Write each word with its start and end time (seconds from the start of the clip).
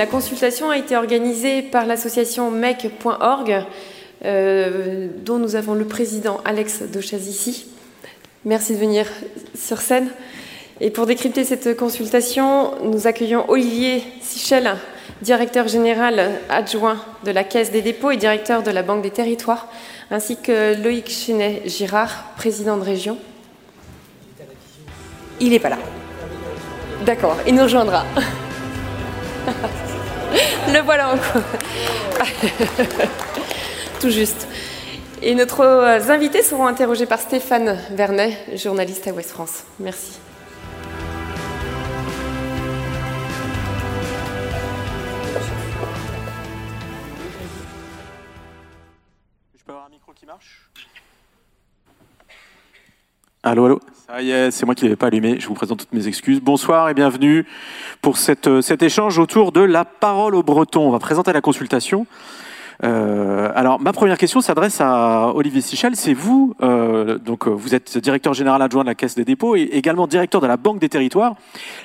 La 0.00 0.06
consultation 0.06 0.70
a 0.70 0.78
été 0.78 0.96
organisée 0.96 1.60
par 1.60 1.84
l'association 1.84 2.50
mec.org, 2.50 3.66
euh, 4.24 5.08
dont 5.26 5.36
nous 5.36 5.56
avons 5.56 5.74
le 5.74 5.84
président 5.84 6.40
Alex 6.46 6.84
Dochaz 6.84 7.28
ici. 7.28 7.66
Merci 8.46 8.76
de 8.76 8.78
venir 8.78 9.04
sur 9.54 9.82
scène. 9.82 10.08
Et 10.80 10.88
pour 10.88 11.04
décrypter 11.04 11.44
cette 11.44 11.76
consultation, 11.76 12.82
nous 12.82 13.06
accueillons 13.06 13.44
Olivier 13.50 14.02
Sichel, 14.22 14.74
directeur 15.20 15.68
général 15.68 16.30
adjoint 16.48 17.04
de 17.26 17.30
la 17.30 17.44
Caisse 17.44 17.70
des 17.70 17.82
dépôts 17.82 18.10
et 18.10 18.16
directeur 18.16 18.62
de 18.62 18.70
la 18.70 18.82
Banque 18.82 19.02
des 19.02 19.10
territoires, 19.10 19.68
ainsi 20.10 20.38
que 20.40 20.82
Loïc 20.82 21.10
Chenet-Girard, 21.10 22.32
président 22.38 22.78
de 22.78 22.84
région. 22.84 23.18
Il 25.40 25.50
n'est 25.50 25.58
pas 25.58 25.68
là. 25.68 25.78
D'accord, 27.04 27.36
il 27.46 27.54
nous 27.54 27.64
rejoindra. 27.64 28.06
Le 30.68 30.80
voilà 30.82 31.08
encore. 31.08 31.40
Tout 34.00 34.10
juste. 34.10 34.46
Et 35.22 35.34
nos 35.34 36.10
invités 36.10 36.42
seront 36.42 36.66
interrogés 36.66 37.06
par 37.06 37.18
Stéphane 37.18 37.78
Vernet, 37.90 38.36
journaliste 38.56 39.06
à 39.06 39.12
Ouest 39.12 39.30
France. 39.30 39.64
Merci. 39.78 40.18
Je 49.54 49.64
peux 49.64 49.72
avoir 49.72 49.86
un 49.86 49.90
micro 49.90 50.12
qui 50.12 50.26
marche? 50.26 50.68
Allô, 53.42 53.64
allô 53.64 53.80
Ça 54.06 54.20
y 54.20 54.32
est, 54.32 54.50
c'est 54.50 54.66
moi 54.66 54.74
qui 54.74 54.84
l'avais 54.84 54.96
pas 54.96 55.06
allumé. 55.06 55.40
Je 55.40 55.48
vous 55.48 55.54
présente 55.54 55.78
toutes 55.78 55.94
mes 55.94 56.06
excuses. 56.06 56.42
Bonsoir 56.42 56.90
et 56.90 56.94
bienvenue 56.94 57.46
pour 58.02 58.16
euh, 58.46 58.60
cet 58.60 58.82
échange 58.82 59.18
autour 59.18 59.50
de 59.50 59.62
la 59.62 59.86
parole 59.86 60.34
aux 60.34 60.42
Bretons. 60.42 60.86
On 60.86 60.90
va 60.90 60.98
présenter 60.98 61.32
la 61.32 61.40
consultation. 61.40 62.06
Euh, 62.84 63.50
alors, 63.54 63.80
ma 63.80 63.94
première 63.94 64.18
question 64.18 64.42
s'adresse 64.42 64.82
à 64.82 65.32
Olivier 65.34 65.62
Sichel. 65.62 65.96
C'est 65.96 66.12
vous, 66.12 66.54
euh, 66.60 67.16
donc 67.16 67.48
vous 67.48 67.74
êtes 67.74 67.96
directeur 67.96 68.34
général 68.34 68.60
adjoint 68.60 68.82
de 68.82 68.88
la 68.88 68.94
Caisse 68.94 69.14
des 69.14 69.24
dépôts 69.24 69.56
et 69.56 69.62
également 69.72 70.06
directeur 70.06 70.42
de 70.42 70.46
la 70.46 70.58
Banque 70.58 70.78
des 70.78 70.90
territoires. 70.90 71.34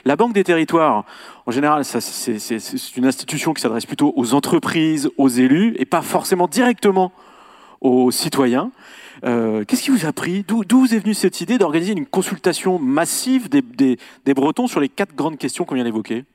La 0.03 0.17
Banque 0.17 0.33
des 0.33 0.43
territoires, 0.43 1.05
en 1.45 1.51
général, 1.51 1.85
c'est 1.85 2.97
une 2.97 3.05
institution 3.05 3.53
qui 3.53 3.61
s'adresse 3.61 3.85
plutôt 3.85 4.13
aux 4.17 4.33
entreprises, 4.33 5.09
aux 5.17 5.29
élus 5.29 5.73
et 5.79 5.85
pas 5.85 6.01
forcément 6.01 6.49
directement 6.49 7.13
aux 7.79 8.11
citoyens. 8.11 8.71
Euh, 9.25 9.65
qu'est-ce 9.65 9.81
qui 9.81 9.89
vous 9.89 10.05
a 10.05 10.13
pris 10.13 10.43
D'où 10.43 10.63
vous 10.69 10.93
est 10.93 10.99
venue 10.99 11.15
cette 11.15 11.41
idée 11.41 11.57
d'organiser 11.57 11.93
une 11.93 12.05
consultation 12.05 12.77
massive 12.77 13.49
des, 13.49 13.97
Bretons 14.33 14.67
sur 14.67 14.79
les 14.79 14.89
quatre 14.89 15.15
grandes 15.15 15.37
questions 15.37 15.65
qu'on 15.65 15.75
vient 15.75 15.83
d'évoquer? 15.83 16.25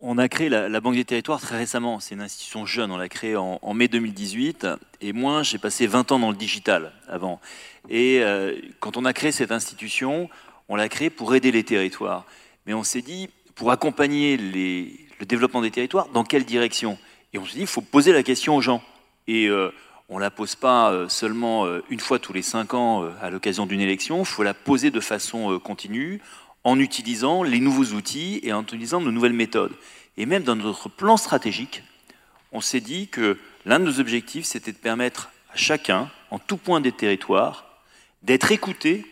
On 0.00 0.18
a 0.18 0.28
créé 0.28 0.48
la, 0.48 0.80
Banque 0.80 0.94
des 0.94 1.04
Territoires 1.04 1.40
très 1.40 1.56
récemment. 1.56 1.98
C'est 1.98 2.14
une 2.14 2.20
institution 2.20 2.66
jeune. 2.66 2.92
On 2.92 2.98
l'a 2.98 3.08
créée 3.08 3.36
en, 3.36 3.74
mai 3.74 3.88
2018. 3.88 4.66
Et 5.00 5.12
moi, 5.12 5.42
j'ai 5.42 5.58
passé 5.58 5.86
20 5.86 6.12
ans 6.12 6.18
dans 6.18 6.30
le 6.30 6.36
digital 6.36 6.92
avant. 7.08 7.40
Et 7.88 8.20
euh, 8.22 8.54
quand 8.80 8.96
on 8.96 9.04
a 9.06 9.12
créé 9.12 9.32
cette 9.32 9.50
institution, 9.50 10.28
on 10.68 10.76
l'a 10.76 10.88
créée 10.88 11.10
pour 11.10 11.34
aider 11.34 11.50
les 11.50 11.64
territoires. 11.64 12.26
Mais 12.66 12.74
on 12.74 12.84
s'est 12.84 13.02
dit, 13.02 13.28
pour 13.54 13.70
accompagner 13.72 14.36
le 14.36 15.26
développement 15.26 15.62
des 15.62 15.70
territoires, 15.70 16.08
dans 16.12 16.24
quelle 16.24 16.44
direction? 16.44 16.98
Et 17.32 17.38
on 17.38 17.46
s'est 17.46 17.54
dit, 17.54 17.60
il 17.62 17.66
faut 17.66 17.80
poser 17.80 18.12
la 18.12 18.22
question 18.22 18.54
aux 18.56 18.60
gens. 18.60 18.82
Et 19.26 19.48
euh, 19.48 19.72
on 20.08 20.16
ne 20.16 20.20
la 20.20 20.30
pose 20.30 20.54
pas 20.54 20.92
euh, 20.92 21.08
seulement 21.08 21.66
euh, 21.66 21.82
une 21.88 22.00
fois 22.00 22.18
tous 22.18 22.32
les 22.32 22.42
cinq 22.42 22.74
ans 22.74 23.04
euh, 23.04 23.10
à 23.22 23.30
l'occasion 23.30 23.66
d'une 23.66 23.80
élection, 23.80 24.20
il 24.20 24.26
faut 24.26 24.42
la 24.42 24.54
poser 24.54 24.90
de 24.90 25.00
façon 25.00 25.58
continue 25.58 26.20
en 26.62 26.78
utilisant 26.78 27.42
les 27.42 27.60
nouveaux 27.60 27.94
outils 27.94 28.40
et 28.42 28.52
en 28.52 28.62
utilisant 28.62 29.00
de 29.00 29.10
nouvelles 29.10 29.32
méthodes. 29.32 29.74
Et 30.16 30.26
même 30.26 30.42
dans 30.42 30.56
notre 30.56 30.88
plan 30.88 31.16
stratégique, 31.16 31.82
on 32.52 32.60
s'est 32.60 32.80
dit 32.80 33.08
que 33.08 33.38
l'un 33.66 33.80
de 33.80 33.84
nos 33.84 34.00
objectifs, 34.00 34.44
c'était 34.44 34.72
de 34.72 34.78
permettre 34.78 35.30
à 35.52 35.56
chacun, 35.56 36.10
en 36.30 36.38
tout 36.38 36.56
point 36.56 36.80
des 36.80 36.92
territoires, 36.92 37.64
d'être 38.22 38.52
écouté. 38.52 39.04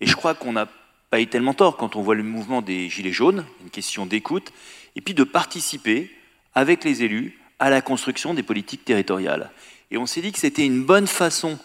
Et 0.00 0.06
je 0.06 0.14
crois 0.14 0.34
qu'on 0.34 0.52
n'a 0.52 0.68
pas 1.10 1.20
eu 1.20 1.26
tellement 1.26 1.54
tort 1.54 1.76
quand 1.76 1.96
on 1.96 2.02
voit 2.02 2.14
le 2.14 2.22
mouvement 2.22 2.62
des 2.62 2.88
Gilets 2.88 3.12
jaunes, 3.12 3.44
une 3.62 3.70
question 3.70 4.06
d'écoute, 4.06 4.52
et 4.94 5.00
puis 5.00 5.14
de 5.14 5.24
participer 5.24 6.10
avec 6.54 6.84
les 6.84 7.02
élus 7.02 7.38
à 7.58 7.70
la 7.70 7.80
construction 7.80 8.34
des 8.34 8.42
politiques 8.42 8.84
territoriales. 8.84 9.50
Et 9.92 9.98
on 9.98 10.06
s'est 10.06 10.22
dit 10.22 10.32
que 10.32 10.38
c'était 10.38 10.64
une 10.64 10.82
bonne 10.82 11.06
façon 11.06 11.58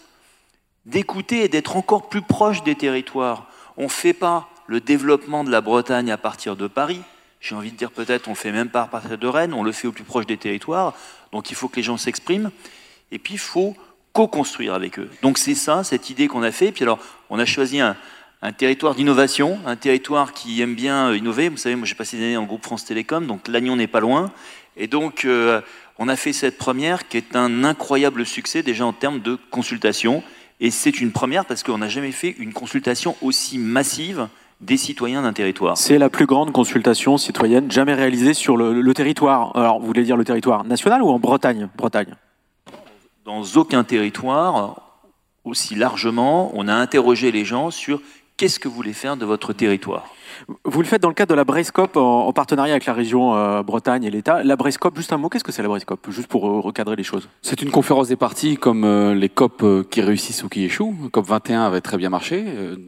d'écouter 0.84 1.44
et 1.44 1.48
d'être 1.48 1.76
encore 1.76 2.10
plus 2.10 2.20
proche 2.20 2.62
des 2.62 2.74
territoires. 2.74 3.46
On 3.78 3.84
ne 3.84 3.88
fait 3.88 4.12
pas 4.12 4.50
le 4.66 4.82
développement 4.82 5.44
de 5.44 5.50
la 5.50 5.62
Bretagne 5.62 6.10
à 6.10 6.18
partir 6.18 6.54
de 6.54 6.66
Paris. 6.66 7.00
J'ai 7.40 7.54
envie 7.54 7.72
de 7.72 7.76
dire 7.76 7.90
peut-être 7.90 8.28
on 8.28 8.32
ne 8.32 8.36
fait 8.36 8.52
même 8.52 8.68
pas 8.68 8.82
à 8.82 8.86
partir 8.86 9.16
de 9.16 9.26
Rennes, 9.26 9.54
on 9.54 9.62
le 9.62 9.72
fait 9.72 9.88
au 9.88 9.92
plus 9.92 10.04
proche 10.04 10.26
des 10.26 10.36
territoires. 10.36 10.94
Donc 11.32 11.50
il 11.50 11.56
faut 11.56 11.68
que 11.68 11.76
les 11.76 11.82
gens 11.82 11.96
s'expriment. 11.96 12.50
Et 13.12 13.18
puis 13.18 13.34
il 13.34 13.40
faut 13.40 13.74
co-construire 14.12 14.74
avec 14.74 14.98
eux. 14.98 15.08
Donc 15.22 15.38
c'est 15.38 15.54
ça, 15.54 15.82
cette 15.82 16.10
idée 16.10 16.28
qu'on 16.28 16.42
a 16.42 16.52
fait. 16.52 16.66
Et 16.66 16.72
puis 16.72 16.82
alors, 16.82 16.98
on 17.30 17.38
a 17.38 17.46
choisi 17.46 17.80
un, 17.80 17.96
territoire 18.58 18.94
d'innovation, 18.94 19.58
un 19.64 19.76
territoire 19.76 20.34
qui 20.34 20.60
aime 20.60 20.74
bien 20.74 21.14
innover. 21.14 21.48
Vous 21.48 21.56
savez, 21.56 21.76
moi 21.76 21.86
j'ai 21.86 21.94
passé 21.94 22.18
des 22.18 22.24
années 22.24 22.36
en 22.36 22.44
groupe 22.44 22.62
France 22.62 22.84
Télécom, 22.84 23.26
donc 23.26 23.48
l'Agnon 23.48 23.76
n'est 23.76 23.86
pas 23.86 24.00
loin. 24.00 24.30
Et 24.76 24.86
donc, 24.86 25.24
euh, 25.24 25.60
on 25.98 26.08
a 26.08 26.16
fait 26.16 26.32
cette 26.32 26.58
première 26.58 27.08
qui 27.08 27.16
est 27.16 27.34
un 27.34 27.64
incroyable 27.64 28.24
succès 28.24 28.62
déjà 28.62 28.86
en 28.86 28.92
termes 28.92 29.20
de 29.20 29.36
consultation. 29.50 30.22
Et 30.60 30.70
c'est 30.70 31.00
une 31.00 31.12
première 31.12 31.44
parce 31.44 31.62
qu'on 31.62 31.78
n'a 31.78 31.88
jamais 31.88 32.12
fait 32.12 32.34
une 32.38 32.52
consultation 32.52 33.16
aussi 33.20 33.58
massive 33.58 34.28
des 34.60 34.76
citoyens 34.76 35.22
d'un 35.22 35.32
territoire. 35.32 35.76
C'est 35.76 35.98
la 35.98 36.08
plus 36.08 36.26
grande 36.26 36.52
consultation 36.52 37.16
citoyenne 37.16 37.70
jamais 37.70 37.94
réalisée 37.94 38.34
sur 38.34 38.56
le, 38.56 38.94
territoire. 38.94 39.56
Alors, 39.56 39.78
vous 39.80 39.86
voulez 39.86 40.02
dire 40.02 40.16
le 40.16 40.24
territoire 40.24 40.64
national 40.64 41.02
ou 41.02 41.08
en 41.10 41.18
Bretagne? 41.18 41.68
Bretagne 41.76 42.14
Dans 43.24 43.42
aucun 43.54 43.84
territoire, 43.84 45.00
aussi 45.44 45.76
largement, 45.76 46.50
on 46.54 46.66
a 46.66 46.74
interrogé 46.74 47.30
les 47.30 47.44
gens 47.44 47.70
sur 47.70 48.00
qu'est-ce 48.36 48.58
que 48.58 48.66
vous 48.66 48.74
voulez 48.74 48.92
faire 48.92 49.16
de 49.16 49.24
votre 49.24 49.52
territoire. 49.52 50.06
Vous 50.64 50.80
le 50.80 50.86
faites 50.86 51.02
dans 51.02 51.08
le 51.08 51.14
cadre 51.14 51.30
de 51.30 51.34
la 51.34 51.44
Brescop 51.44 51.96
en, 51.96 52.32
partenariat 52.32 52.74
avec 52.74 52.86
la 52.86 52.92
région 52.92 53.34
euh, 53.34 53.62
Bretagne 53.62 54.04
et 54.04 54.10
l'État. 54.10 54.42
La 54.44 54.56
Brescop, 54.56 54.96
juste 54.96 55.12
un 55.12 55.16
mot, 55.16 55.28
qu'est-ce 55.28 55.44
que 55.44 55.52
c'est 55.52 55.62
la 55.62 55.68
Brescop 55.68 56.10
Juste 56.10 56.28
pour 56.28 56.48
euh, 56.48 56.60
recadrer 56.60 56.96
les 56.96 57.02
choses? 57.02 57.28
C'est 57.42 57.62
une 57.62 57.70
conférence 57.70 58.08
des 58.08 58.16
partis 58.16 58.56
comme 58.56 58.84
euh, 58.84 59.14
les 59.14 59.28
COP 59.28 59.88
qui 59.90 60.00
réussissent 60.00 60.42
ou 60.42 60.48
qui 60.48 60.64
échouent. 60.64 60.94
COP 61.12 61.26
21 61.26 61.66
avait 61.66 61.80
très 61.80 61.96
bien 61.96 62.10
marché. 62.10 62.44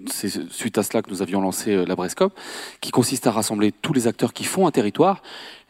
c'est 0.06 0.50
suite 0.50 0.78
à 0.78 0.82
cela 0.82 1.02
que 1.02 1.10
nous 1.10 1.22
avions 1.22 1.40
lancé 1.40 1.84
la 1.84 1.96
Brescop, 1.96 2.32
qui 2.80 2.90
consiste 2.90 3.26
à 3.26 3.30
rassembler 3.30 3.72
tous 3.72 3.92
les 3.92 4.06
acteurs 4.06 4.32
qui 4.32 4.44
font 4.44 4.66
un 4.66 4.70
territoire 4.70 5.22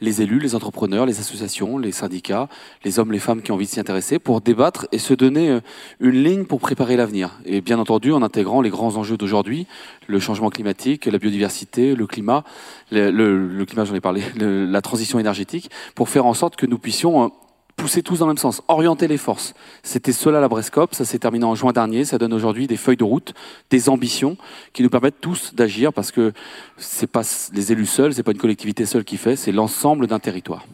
les 0.02 0.22
élus, 0.22 0.38
les 0.38 0.54
entrepreneurs, 0.54 1.04
les 1.04 1.20
associations, 1.20 1.76
les 1.76 1.92
syndicats, 1.92 2.48
les 2.84 2.98
hommes, 2.98 3.12
les 3.12 3.18
femmes 3.18 3.42
qui 3.42 3.52
ont 3.52 3.56
envie 3.56 3.66
de 3.66 3.70
s'y 3.70 3.80
intéresser 3.80 4.18
pour 4.18 4.41
débattre 4.41 4.86
et 4.92 4.98
se 4.98 5.12
donner 5.12 5.58
une 6.00 6.22
ligne 6.22 6.44
pour 6.44 6.58
préparer 6.58 6.97
l'avenir. 6.97 7.38
Et 7.44 7.60
bien 7.60 7.78
entendu, 7.78 8.10
en 8.12 8.22
intégrant 8.22 8.62
les 8.62 8.70
grands 8.70 8.97
enjeux 8.97 9.18
d'aujourd'hui, 9.18 9.66
le 10.06 10.18
changement 10.18 10.48
climatique, 10.48 11.04
la 11.04 11.18
biodiversité, 11.18 11.69
le 11.78 12.06
climat, 12.06 12.44
le, 12.91 13.64
climat 13.64 13.84
j'en 13.84 13.94
ai 13.94 14.00
parlé, 14.00 14.22
la 14.36 14.82
transition 14.82 15.19
énergétique, 15.19 15.70
pour 15.94 16.08
faire 16.08 16.26
en 16.26 16.34
sorte 16.34 16.56
que 16.56 16.66
nous 16.66 16.78
puissions 16.78 17.25
euh, 17.25 17.28
pousser 17.76 18.03
tous 18.03 18.19
dans 18.19 18.26
le 18.26 18.32
même 18.32 18.38
sens, 18.38 18.62
orienter 18.69 19.08
les 19.08 19.16
forces. 19.16 19.54
C'était 19.82 20.12
cela 20.12 20.41
la 20.41 20.48
Brescop, 20.48 20.94
ça 20.94 21.04
s'est 21.04 21.19
terminé 21.19 21.44
en 21.44 21.54
juin 21.54 21.72
dernier, 21.72 22.04
ça 22.04 22.19
donne 22.19 22.34
aujourd'hui 22.34 22.66
des 22.66 22.76
feuilles 22.76 22.97
de 22.97 23.04
route, 23.04 23.32
des 23.70 23.88
ambitions 23.88 24.36
qui 24.72 24.82
nous 24.82 24.91
permettent 24.91 25.20
tous 25.20 25.54
d'agir 25.54 25.92
parce 25.92 26.12
que 26.12 26.32
c'est 26.76 27.10
pas 27.10 27.22
les 27.53 27.72
élus 27.72 27.86
seuls, 27.86 28.12
c'est 28.12 28.22
pas 28.22 28.32
une 28.32 28.38
collectivité 28.38 28.84
seule 28.86 29.04
qui 29.04 29.16
fait, 29.16 29.36
c'est 29.36 29.53
l'ensemble 29.53 30.06
d'un 30.06 30.19
territoire. 30.19 30.66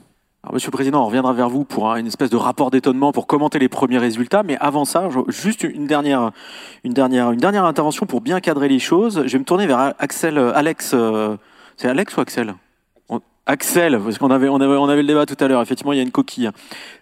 Monsieur 0.53 0.69
le 0.69 0.73
Président, 0.73 1.03
on 1.03 1.07
reviendra 1.07 1.33
vers 1.33 1.49
vous 1.49 1.65
pour 1.65 1.93
une 1.97 2.07
espèce 2.07 2.31
de 2.31 2.37
rapport 2.37 2.71
d'étonnement 2.71 3.11
pour 3.11 3.27
commenter 3.27 3.59
les 3.59 3.69
premiers 3.69 3.99
résultats. 3.99 4.43
Mais 4.45 4.57
avant 4.59 4.85
ça, 4.85 5.09
juste 5.29 5.65
une 5.65 5.87
dernière, 5.87 6.33
intervention 6.85 8.07
pour 8.07 8.21
bien 8.21 8.41
cadrer 8.41 8.69
les 8.69 8.79
choses. 8.79 9.25
Je 9.27 9.33
vais 9.33 9.39
me 9.39 9.45
tourner 9.45 9.67
vers 9.67 9.95
Axel, 9.99 10.39
Alex. 10.39 10.93
Euh, 10.95 11.37
c'est 11.77 11.89
Alex 11.89 12.17
ou 12.17 12.21
Axel? 12.21 12.55
Axel, 13.47 14.01
parce 14.03 14.19
qu'on 14.19 14.31
avait, 14.31 14.49
on 14.49 14.61
avait, 14.61 14.77
on 14.77 14.89
avait 14.89 15.03
le 15.03 15.09
débat 15.09 15.25
tout 15.25 15.37
à 15.39 15.49
l'heure, 15.49 15.63
effectivement, 15.63 15.93
il 15.93 15.97
y 15.97 16.01
a 16.01 16.03
une 16.03 16.11
coquille. 16.11 16.51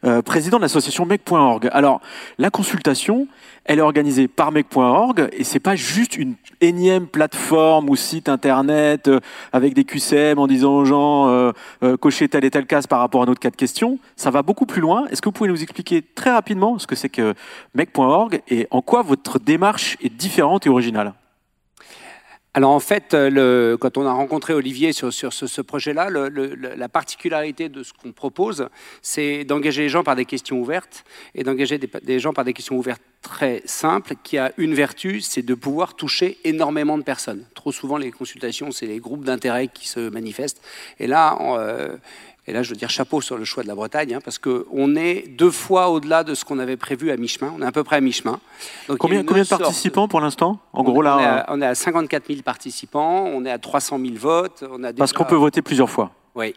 Euh, 0.04 0.22
président 0.22 0.58
de 0.58 0.62
l'association 0.62 1.06
mec.org. 1.06 1.68
Alors, 1.72 2.00
la 2.38 2.50
consultation, 2.50 3.26
elle 3.64 3.78
est 3.78 3.82
organisée 3.82 4.28
par 4.28 4.52
mec.org 4.52 5.28
et 5.32 5.42
c'est 5.42 5.60
pas 5.60 5.74
juste 5.74 6.16
une 6.16 6.34
énième 6.60 7.06
plateforme 7.06 7.88
ou 7.88 7.96
site 7.96 8.28
internet 8.28 9.08
euh, 9.08 9.20
avec 9.52 9.74
des 9.74 9.84
QCM 9.84 10.38
en 10.38 10.46
disant 10.46 10.74
aux 10.74 10.84
gens 10.84 11.28
euh, 11.28 11.52
euh, 11.82 11.96
cochez 11.96 12.28
telle 12.28 12.44
et 12.44 12.50
telle 12.50 12.66
case 12.66 12.86
par 12.86 12.98
rapport 12.98 13.22
à 13.22 13.26
notre 13.26 13.40
cas 13.40 13.50
de 13.50 13.56
question. 13.56 13.98
Ça 14.16 14.30
va 14.30 14.42
beaucoup 14.42 14.66
plus 14.66 14.82
loin. 14.82 15.06
Est-ce 15.06 15.22
que 15.22 15.28
vous 15.28 15.32
pouvez 15.32 15.48
nous 15.48 15.62
expliquer 15.62 16.02
très 16.02 16.30
rapidement 16.30 16.78
ce 16.78 16.86
que 16.86 16.94
c'est 16.94 17.08
que 17.08 17.34
mec.org 17.74 18.42
et 18.48 18.68
en 18.70 18.82
quoi 18.82 19.02
votre 19.02 19.38
démarche 19.38 19.96
est 20.02 20.14
différente 20.14 20.66
et 20.66 20.68
originale? 20.68 21.14
Alors 22.56 22.70
en 22.70 22.80
fait, 22.80 23.14
euh, 23.14 23.76
quand 23.76 23.98
on 23.98 24.06
a 24.06 24.12
rencontré 24.12 24.54
Olivier 24.54 24.92
sur, 24.92 25.12
ce, 25.12 25.60
projet-là, 25.60 26.08
la 26.08 26.88
particularité 26.88 27.68
de 27.68 27.82
ce 27.82 27.92
qu'on 27.92 28.12
propose, 28.12 28.68
c'est 29.02 29.42
d'engager 29.42 29.82
les 29.82 29.88
gens 29.88 30.04
par 30.04 30.14
des 30.14 30.24
questions 30.24 30.60
ouvertes 30.60 31.04
et 31.34 31.42
d'engager 31.42 31.78
des, 31.78 32.20
gens 32.20 32.32
par 32.32 32.44
des 32.44 32.52
questions 32.52 32.76
ouvertes 32.76 33.02
très 33.22 33.62
simple 33.64 34.14
qui 34.22 34.38
a 34.38 34.52
une 34.56 34.74
vertu, 34.74 35.20
c'est 35.20 35.42
de 35.42 35.54
pouvoir 35.54 35.94
toucher 35.94 36.38
énormément 36.44 36.96
de 36.96 37.02
personnes. 37.02 37.44
Trop 37.54 37.72
souvent, 37.72 37.96
les 37.96 38.12
consultations, 38.12 38.70
c'est 38.70 38.86
les 38.86 39.00
groupes 39.00 39.24
d'intérêt 39.24 39.66
qui 39.66 39.88
se 39.88 40.08
manifestent. 40.08 40.62
Et 41.00 41.08
là, 41.08 41.36
euh, 41.40 41.96
et 42.46 42.52
là, 42.52 42.62
je 42.62 42.70
veux 42.70 42.76
dire 42.76 42.90
chapeau 42.90 43.22
sur 43.22 43.38
le 43.38 43.44
choix 43.44 43.62
de 43.62 43.68
la 43.68 43.74
Bretagne, 43.74 44.14
hein, 44.14 44.18
parce 44.22 44.38
qu'on 44.38 44.96
est 44.96 45.28
deux 45.28 45.50
fois 45.50 45.88
au-delà 45.88 46.24
de 46.24 46.34
ce 46.34 46.44
qu'on 46.44 46.58
avait 46.58 46.76
prévu 46.76 47.10
à 47.10 47.16
mi-chemin. 47.16 47.54
On 47.56 47.62
est 47.62 47.66
à 47.66 47.72
peu 47.72 47.84
près 47.84 47.96
à 47.96 48.00
mi-chemin. 48.02 48.38
Combien, 48.98 49.24
combien 49.24 49.44
de 49.44 49.48
participants 49.48 50.08
pour 50.08 50.20
l'instant? 50.20 50.58
En 50.74 50.82
gros, 50.82 51.00
là. 51.00 51.16
On 51.16 51.20
est, 51.20 51.24
à, 51.24 51.46
on 51.48 51.62
est, 51.62 51.66
à, 51.66 51.74
54 51.74 52.26
000 52.28 52.42
participants, 52.42 53.24
on 53.24 53.46
est 53.46 53.50
à 53.50 53.58
300 53.58 53.98
000 53.98 54.14
votes. 54.16 54.62
On 54.70 54.84
a 54.84 54.92
Parce 54.92 55.14
qu'on 55.14 55.24
peut 55.24 55.34
voter 55.36 55.62
plusieurs 55.62 55.88
fois. 55.88 56.10
Oui. 56.34 56.54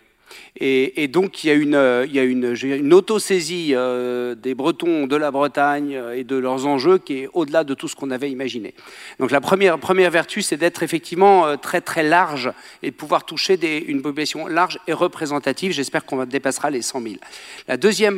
Et, 0.59 1.07
donc, 1.07 1.43
il 1.43 1.47
y 1.47 1.51
a 1.51 1.53
une, 1.53 1.75
euh, 1.75 2.05
il 2.07 2.15
y 2.15 2.93
autosaisie 2.93 3.73
euh, 3.73 4.33
des 4.33 4.55
Bretons 4.55 5.05
de 5.05 5.15
la 5.15 5.29
Bretagne 5.29 5.95
euh, 5.95 6.15
et 6.15 6.23
de 6.23 6.35
leurs 6.35 6.65
enjeux 6.65 6.97
qui 6.97 7.19
est 7.19 7.29
au-delà 7.33 7.63
de 7.63 7.75
tout 7.75 7.87
ce 7.87 7.95
qu'on 7.95 8.09
avait 8.09 8.31
imaginé. 8.31 8.73
Donc, 9.19 9.29
la 9.29 9.39
première, 9.39 9.77
vertu, 10.09 10.41
c'est 10.41 10.57
d'être 10.57 10.81
effectivement 10.81 11.57
très, 11.57 11.81
très 11.81 12.03
large 12.03 12.51
et 12.81 12.89
de 12.89 12.95
pouvoir 12.95 13.25
toucher 13.25 13.57
une 13.87 14.01
population 14.01 14.47
large 14.47 14.79
et 14.87 14.93
représentative. 14.93 15.71
J'espère 15.71 16.05
qu'on 16.05 16.25
dépassera 16.25 16.69
les 16.69 16.81
100 16.81 17.01
000. 17.01 17.15
La 17.67 17.77
deuxième, 17.77 18.17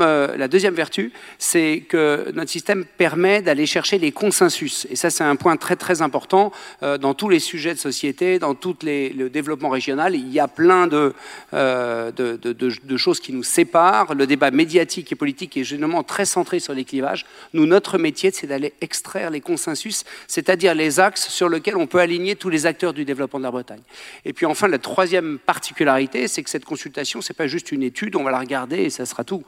vertu, 0.74 1.12
c'est 1.38 1.84
que 1.88 2.32
notre 2.34 2.52
système 2.52 2.86
permet 2.86 3.42
d'aller 3.42 3.66
chercher 3.66 3.98
les 3.98 4.12
consensus. 4.12 4.88
Et 4.90 4.96
ça, 4.96 5.10
c'est 5.10 5.24
un 5.24 5.36
point 5.36 5.58
très, 5.58 5.76
très 5.76 6.02
important 6.02 6.52
dans 6.82 7.14
tous 7.14 7.30
les 7.30 7.40
sujets 7.40 7.74
de 7.74 7.80
société, 7.80 8.40
dans 8.40 8.56
tout 8.56 8.76
le 8.84 9.28
développement 9.30 9.70
régional. 9.70 10.16
Il 10.16 10.32
y 10.32 10.40
a 10.40 10.48
plein 10.48 10.88
de 10.88 11.14
de, 12.12 12.98
choses 12.98 13.20
qui 13.20 13.34
nous 13.34 13.44
séparent. 13.44 14.14
Le 14.14 14.28
débat 14.28 14.52
médiatique 14.52 15.12
et 15.12 15.16
politique 15.16 15.58
est 15.58 15.64
généralement 15.64 16.04
très 16.04 16.26
centré 16.26 16.60
sur 16.60 16.74
les 16.74 16.86
clivages. 16.86 17.26
Nous, 17.54 17.66
notre 17.66 17.98
métier, 17.98 18.32
c'est 18.32 18.48
d'aller 18.48 18.74
extraire 18.82 19.30
les 19.30 19.42
consensus, 19.42 20.04
c'est-à-dire 20.28 20.76
les 20.76 21.00
axes 21.00 21.30
sur 21.30 21.50
lesquels 21.50 21.78
on 21.78 21.88
peut 21.88 22.00
aligner 22.00 22.36
tous 22.36 22.50
les 22.50 22.66
acteurs 22.66 22.94
du 22.94 23.06
développement 23.06 23.40
de 23.40 23.44
la 23.44 23.52
Bretagne. 23.52 23.82
Et 24.26 24.34
puis 24.34 24.46
enfin, 24.46 24.68
la 24.68 24.80
troisième 24.80 25.40
particularité, 25.40 26.28
c'est 26.28 26.44
que 26.44 26.50
cette 26.50 26.66
consultation, 26.66 27.22
c'est 27.22 27.34
pas 27.34 27.48
juste 27.48 27.72
une 27.72 27.84
étude, 27.84 28.16
on 28.16 28.24
va 28.24 28.32
la 28.32 28.40
regarder 28.40 28.78
et 28.78 28.90
ça 28.90 29.06
sera 29.06 29.24
tout. 29.24 29.44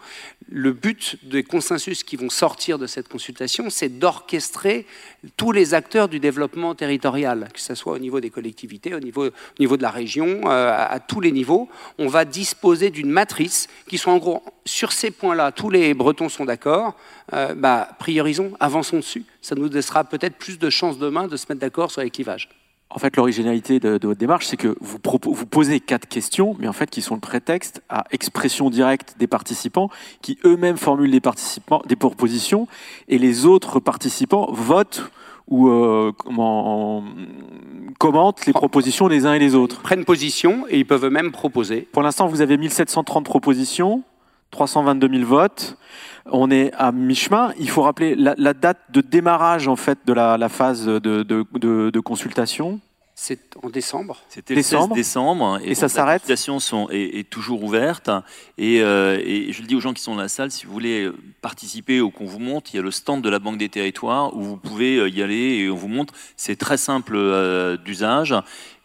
Le 0.50 0.72
but 0.72 1.18
des 1.24 1.44
consensus 1.44 2.04
qui 2.04 2.16
vont 2.16 2.30
sortir 2.30 2.78
de 2.80 2.88
cette 2.88 3.08
consultation, 3.08 3.70
c'est 3.70 4.00
d'orchestrer 4.00 4.86
tous 5.38 5.52
les 5.52 5.74
acteurs 5.74 6.10
du 6.10 6.20
développement 6.20 6.76
territorial, 6.76 7.50
que 7.54 7.60
ce 7.60 7.76
soit 7.76 7.94
au 7.94 8.00
niveau 8.00 8.20
des 8.20 8.30
collectivités, 8.30 8.94
au 8.94 9.00
niveau, 9.00 9.28
au 9.28 9.60
niveau 9.60 9.78
de 9.78 9.82
la 9.82 9.92
région, 9.92 10.42
euh, 10.46 10.72
à, 10.72 10.92
à 10.92 11.00
tous 11.00 11.22
les 11.22 11.32
niveaux. 11.32 11.70
On 11.98 12.08
va 12.08 12.26
disposer 12.42 12.90
d'une 12.90 13.12
matrice 13.12 13.68
qui 13.88 14.00
soit 14.00 14.14
en 14.14 14.18
gros 14.18 14.44
sur 14.66 14.92
ces 14.92 15.12
points-là, 15.12 15.52
tous 15.52 15.70
les 15.70 15.94
Bretons 15.94 16.28
sont 16.28 16.46
d'accord, 16.46 16.96
euh, 17.34 17.54
bah, 17.54 17.90
priorisons, 18.00 18.54
avançons 18.60 18.98
dessus. 18.98 19.26
Ça 19.42 19.54
nous 19.54 19.70
laissera 19.70 20.04
peut-être 20.04 20.38
plus 20.38 20.58
de 20.58 20.70
chances 20.72 20.98
demain 20.98 21.28
de 21.28 21.38
se 21.38 21.46
mettre 21.50 21.62
d'accord 21.62 21.92
sur 21.92 22.02
les 22.02 22.10
clivages. 22.10 22.50
En 22.90 22.98
fait, 22.98 23.16
l'originalité 23.16 23.80
de, 23.80 24.00
votre 24.02 24.20
démarche, 24.20 24.48
c'est 24.48 24.58
que 24.58 24.76
vous, 24.82 24.98
vous, 25.24 25.46
posez 25.46 25.80
quatre 25.80 26.08
questions, 26.08 26.58
mais 26.60 26.68
en 26.68 26.74
fait, 26.74 26.90
qui 26.90 27.02
sont 27.02 27.14
le 27.14 27.22
prétexte 27.22 27.84
à 27.90 28.06
expression 28.12 28.70
directe 28.70 29.16
des 29.20 29.28
participants, 29.28 29.90
qui 30.22 30.40
eux-mêmes 30.44 30.78
formulent 30.78 31.12
des, 31.12 31.22
propositions, 31.96 32.68
et 33.08 33.18
les 33.18 33.46
autres 33.46 33.80
participants 33.80 34.52
votent 34.52 35.04
ou 35.52 35.68
euh, 35.68 36.12
comment, 36.18 37.04
commentent 38.00 38.46
les 38.48 38.54
propositions 38.54 39.10
des 39.10 39.28
uns 39.28 39.34
et 39.34 39.40
des 39.40 39.54
autres. 39.54 39.78
Ils 39.82 39.84
prennent 39.84 40.06
position 40.06 40.66
et 40.70 40.80
ils 40.80 40.86
peuvent 40.86 41.10
même 41.10 41.32
proposer. 41.32 41.88
Pour 41.92 42.02
l'instant, 42.02 42.28
vous 42.28 42.42
avez 42.42 42.58
1730 42.58 43.26
propositions, 43.26 44.02
322 44.52 45.10
000 45.10 45.26
votes. 45.26 45.78
On 46.32 46.50
est 46.50 46.72
à 46.78 46.92
mi-chemin. 46.92 47.52
Il 47.60 47.70
faut 47.70 47.82
rappeler 47.82 48.16
la, 48.16 48.54
date 48.54 48.80
de 48.92 49.02
démarrage 49.02 49.68
en 49.68 49.76
fait 49.76 50.00
de 50.06 50.14
la, 50.14 50.50
phase 50.50 50.86
de, 50.86 51.00
de 51.24 52.00
consultation. 52.00 52.80
C'est 53.24 53.56
en 53.62 53.70
décembre. 53.70 54.20
C'était 54.30 54.56
le 54.56 54.64
16 54.64 54.90
décembre. 54.96 55.60
Et, 55.64 55.76
ça 55.76 55.90
s'arrête 55.90 56.28
La 56.28 56.36
sont, 56.36 56.88
est, 56.90 57.30
toujours 57.30 57.62
ouverte. 57.62 58.10
Euh, 58.10 59.22
et, 59.24 59.54
je 59.54 59.62
le 59.62 59.68
dis 59.68 59.76
aux 59.76 59.80
gens 59.80 59.94
qui 59.94 60.02
sont 60.02 60.16
dans 60.16 60.22
la 60.24 60.28
salle, 60.28 60.50
si 60.50 60.66
vous 60.66 60.74
voulez 60.74 61.08
participer 61.40 62.02
ou 62.02 62.10
qu'on 62.10 62.26
vous 62.26 62.40
montre, 62.40 62.72
il 62.74 62.78
y 62.78 62.80
a 62.80 62.82
le 62.82 62.90
stand 62.90 63.24
de 63.24 63.30
la 63.30 63.38
Banque 63.38 63.60
des 63.60 63.70
Territoires 63.70 64.36
où 64.36 64.42
vous 64.42 64.58
pouvez 64.58 64.98
euh, 64.98 65.08
y 65.08 65.22
aller 65.22 65.60
et 65.60 65.70
on 65.70 65.76
vous 65.76 65.88
montre. 65.88 66.16
C'est 66.36 66.56
très 66.56 66.78
simple 66.78 67.14
euh, 67.16 67.78
d'usage 67.78 68.34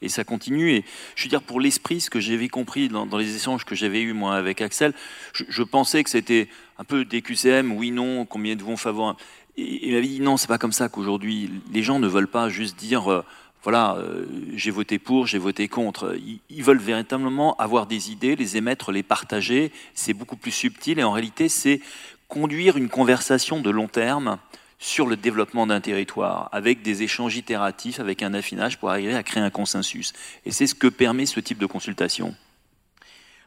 et 0.02 0.10
ça 0.10 0.22
continue. 0.22 0.70
Et 0.70 0.84
je 1.14 1.24
veux 1.24 1.30
dire, 1.30 1.40
pour 1.40 1.58
l'esprit, 1.58 2.02
ce 2.02 2.10
que 2.10 2.20
j'avais 2.20 2.50
compris 2.50 2.90
dans, 2.90 3.06
les 3.16 3.36
échanges 3.36 3.64
que 3.64 3.74
j'avais 3.74 4.02
eus 4.02 4.12
moi 4.12 4.34
avec 4.34 4.60
Axel, 4.60 4.92
je, 5.32 5.62
pensais 5.62 6.04
que 6.04 6.10
c'était 6.10 6.50
un 6.78 6.84
peu 6.84 7.06
des 7.06 7.22
QCM, 7.22 7.72
oui, 7.72 7.90
non, 7.90 8.26
combien 8.26 8.54
de 8.54 8.62
vont 8.62 8.76
favorables. 8.76 9.18
Et 9.56 9.86
il 9.86 9.94
m'avait 9.94 10.06
dit 10.06 10.20
non, 10.20 10.36
c'est 10.36 10.46
pas 10.46 10.58
comme 10.58 10.72
ça 10.72 10.90
qu'aujourd'hui, 10.90 11.50
les 11.72 11.82
gens 11.82 11.98
ne 11.98 12.06
veulent 12.06 12.28
pas 12.28 12.50
juste 12.50 12.76
dire 12.76 13.24
voilà, 13.66 13.96
euh, 13.96 14.26
j'ai 14.54 14.70
voté 14.70 15.00
pour, 15.00 15.26
j'ai 15.26 15.38
voté 15.38 15.66
contre. 15.66 16.16
Ils, 16.48 16.62
veulent 16.62 16.78
véritablement 16.78 17.56
avoir 17.56 17.86
des 17.86 18.12
idées, 18.12 18.36
les 18.36 18.56
émettre, 18.56 18.92
les 18.92 19.02
partager. 19.02 19.72
C'est 19.92 20.14
beaucoup 20.14 20.36
plus 20.36 20.52
subtil 20.52 21.00
et 21.00 21.02
en 21.02 21.10
réalité, 21.10 21.48
c'est 21.48 21.80
conduire 22.28 22.76
une 22.76 22.88
conversation 22.88 23.60
de 23.60 23.68
long 23.68 23.88
terme 23.88 24.38
sur 24.78 25.08
le 25.08 25.16
développement 25.16 25.66
d'un 25.66 25.80
territoire, 25.80 26.48
avec 26.52 26.82
des 26.82 27.02
échanges 27.02 27.36
itératifs, 27.36 27.98
avec 27.98 28.22
un 28.22 28.34
affinage 28.34 28.78
pour 28.78 28.88
arriver 28.88 29.16
à 29.16 29.24
créer 29.24 29.42
un 29.42 29.50
consensus. 29.50 30.12
Et 30.44 30.52
c'est 30.52 30.68
ce 30.68 30.76
que 30.76 30.86
permet 30.86 31.26
ce 31.26 31.40
type 31.40 31.58
de 31.58 31.66
consultation. 31.66 32.36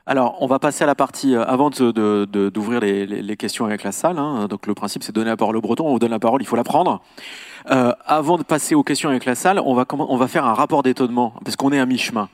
Alors, 0.06 0.36
on 0.42 0.48
va 0.48 0.60
passer 0.60 0.84
à 0.84 0.88
la 0.88 0.96
partie, 0.96 1.34
euh, 1.34 1.46
avant 1.46 1.70
d'ouvrir 1.70 2.82
les, 2.82 3.38
questions 3.38 3.64
avec 3.64 3.84
la 3.84 3.94
salle. 3.94 4.20
Hein. 4.20 4.48
donc, 4.50 4.68
le 4.68 4.74
principe, 4.74 5.02
c'est 5.02 5.14
donner 5.14 5.30
la 5.30 5.38
parole 5.38 5.56
au 5.56 5.62
breton. 5.62 5.88
On 5.88 5.94
vous 5.94 6.00
donne 6.00 6.12
la 6.12 6.20
parole, 6.20 6.42
il 6.42 6.46
faut 6.46 6.58
la 6.58 6.66
prendre. 6.66 7.02
Euh, 7.70 7.94
avant 8.06 8.38
de 8.38 8.44
passer 8.44 8.76
aux 8.76 8.84
questions 8.84 9.10
avec 9.10 9.26
la 9.26 9.36
salle, 9.36 9.60
on 9.64 9.74
va, 9.74 9.86
on 9.92 10.18
va 10.18 10.28
faire 10.28 10.46
un 10.46 10.54
rapport 10.54 10.84
d'étonnement, 10.84 11.34
parce 11.44 11.56
qu'on 11.56 11.72
est 11.72 11.80
à 11.80 11.86
mi-chemin. 11.86 12.30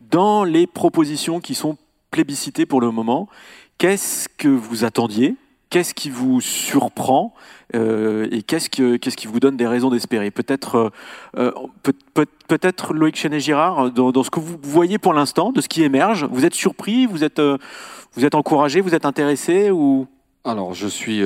Dans 0.00 0.44
les 0.44 0.66
propositions 0.66 1.40
qui 1.40 1.54
sont 1.54 1.76
plébiscitées 2.10 2.66
pour 2.66 2.80
le 2.80 2.90
moment, 2.90 3.28
qu'est-ce 3.78 4.28
que 4.28 4.48
vous 4.48 4.84
attendiez? 4.84 5.36
Qu'est-ce 5.70 5.92
qui 5.92 6.08
vous 6.08 6.40
surprend? 6.40 7.34
Euh, 7.74 8.26
et 8.30 8.42
qu'est-ce, 8.42 8.70
qui 8.70 9.26
vous 9.26 9.40
donne 9.40 9.58
des 9.58 9.66
raisons 9.66 9.90
d'espérer? 9.90 10.30
Peut-être 10.30 10.90
euh, 11.36 11.50
peut-être 12.48 12.94
Loïc 12.94 13.16
Chenet-Girard, 13.16 13.90
dans, 13.90 14.22
ce 14.22 14.30
que 14.30 14.40
vous 14.40 14.56
voyez 14.62 14.96
pour 14.96 15.12
l'instant, 15.12 15.52
de 15.52 15.60
ce 15.60 15.68
qui 15.68 15.82
émerge, 15.82 16.24
vous 16.30 16.46
êtes 16.46 16.54
surpris, 16.54 17.04
vous 17.04 17.22
êtes, 17.22 17.42
vous 18.14 18.24
êtes 18.24 18.34
encouragé, 18.34 18.80
vous 18.80 18.94
êtes 18.94 19.04
intéressé 19.04 19.70
ou... 19.70 20.06
Alors, 20.44 20.72
je 20.72 20.86
suis 20.86 21.22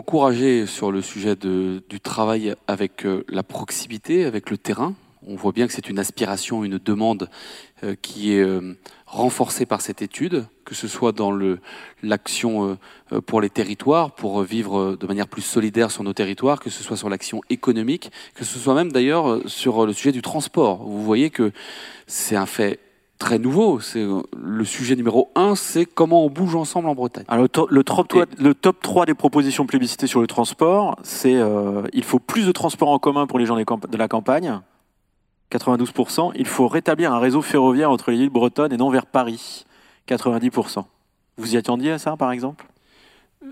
encouragé 0.00 0.64
sur 0.64 0.90
le 0.92 1.02
sujet 1.02 1.36
du 1.36 2.00
travail 2.02 2.54
avec 2.66 3.04
euh, 3.04 3.22
la 3.28 3.42
proximité, 3.42 4.24
avec 4.24 4.48
le 4.48 4.56
terrain. 4.56 4.94
On 5.26 5.36
voit 5.36 5.52
bien 5.52 5.66
que 5.66 5.74
c'est 5.74 5.90
une 5.90 5.98
aspiration, 5.98 6.64
une 6.64 6.78
demande 6.78 7.28
euh, 7.84 7.94
qui 8.00 8.32
est 8.32 8.40
euh, 8.40 8.78
renforcée 9.04 9.66
par 9.66 9.82
cette 9.82 10.00
étude, 10.00 10.46
que 10.64 10.74
ce 10.74 10.88
soit 10.88 11.12
dans 11.12 11.38
l'action 12.02 12.78
pour 13.26 13.42
les 13.42 13.50
territoires, 13.50 14.14
pour 14.14 14.42
vivre 14.42 14.96
de 14.96 15.06
manière 15.06 15.28
plus 15.28 15.42
solidaire 15.42 15.90
sur 15.90 16.02
nos 16.02 16.14
territoires, 16.14 16.60
que 16.60 16.70
ce 16.70 16.82
soit 16.82 16.96
sur 16.96 17.10
l'action 17.10 17.42
économique, 17.50 18.10
que 18.34 18.44
ce 18.46 18.58
soit 18.58 18.74
même 18.74 18.92
d'ailleurs 18.92 19.40
sur 19.44 19.84
le 19.84 19.92
sujet 19.92 20.12
du 20.12 20.22
transport. 20.22 20.82
Vous 20.82 21.04
voyez 21.04 21.28
que 21.28 21.52
c'est 22.06 22.36
un 22.36 22.46
fait 22.46 22.80
très 23.20 23.38
nouveau. 23.38 23.78
C'est 23.78 24.02
euh, 24.02 24.22
le 24.36 24.64
sujet 24.64 24.96
numéro 24.96 25.30
un, 25.36 25.54
c'est 25.54 25.86
comment 25.86 26.24
on 26.24 26.30
bouge 26.30 26.56
ensemble 26.56 26.88
en 26.88 26.96
Bretagne. 26.96 27.24
Alors, 27.28 27.44
le, 27.70 27.84
top 27.84 28.08
3, 28.08 28.24
le 28.38 28.54
top 28.54 28.80
3 28.82 29.06
des 29.06 29.14
propositions 29.14 29.66
plébiscitées 29.66 30.08
sur 30.08 30.20
le 30.20 30.26
transport, 30.26 30.96
c'est 31.04 31.36
euh, 31.36 31.82
il 31.92 32.02
faut 32.02 32.18
plus 32.18 32.46
de 32.46 32.52
transports 32.52 32.88
en 32.88 32.98
commun 32.98 33.28
pour 33.28 33.38
les 33.38 33.46
gens 33.46 33.56
de 33.56 33.96
la 33.96 34.08
campagne, 34.08 34.60
92%. 35.52 36.32
Il 36.34 36.46
faut 36.46 36.66
rétablir 36.66 37.12
un 37.12 37.20
réseau 37.20 37.42
ferroviaire 37.42 37.90
entre 37.90 38.10
les 38.10 38.18
îles 38.18 38.30
bretonnes 38.30 38.72
et 38.72 38.76
non 38.76 38.90
vers 38.90 39.06
Paris, 39.06 39.64
90%. 40.08 40.84
Vous 41.36 41.54
y 41.54 41.56
attendiez 41.56 41.92
à 41.92 41.98
ça, 41.98 42.16
par 42.16 42.32
exemple? 42.32 42.66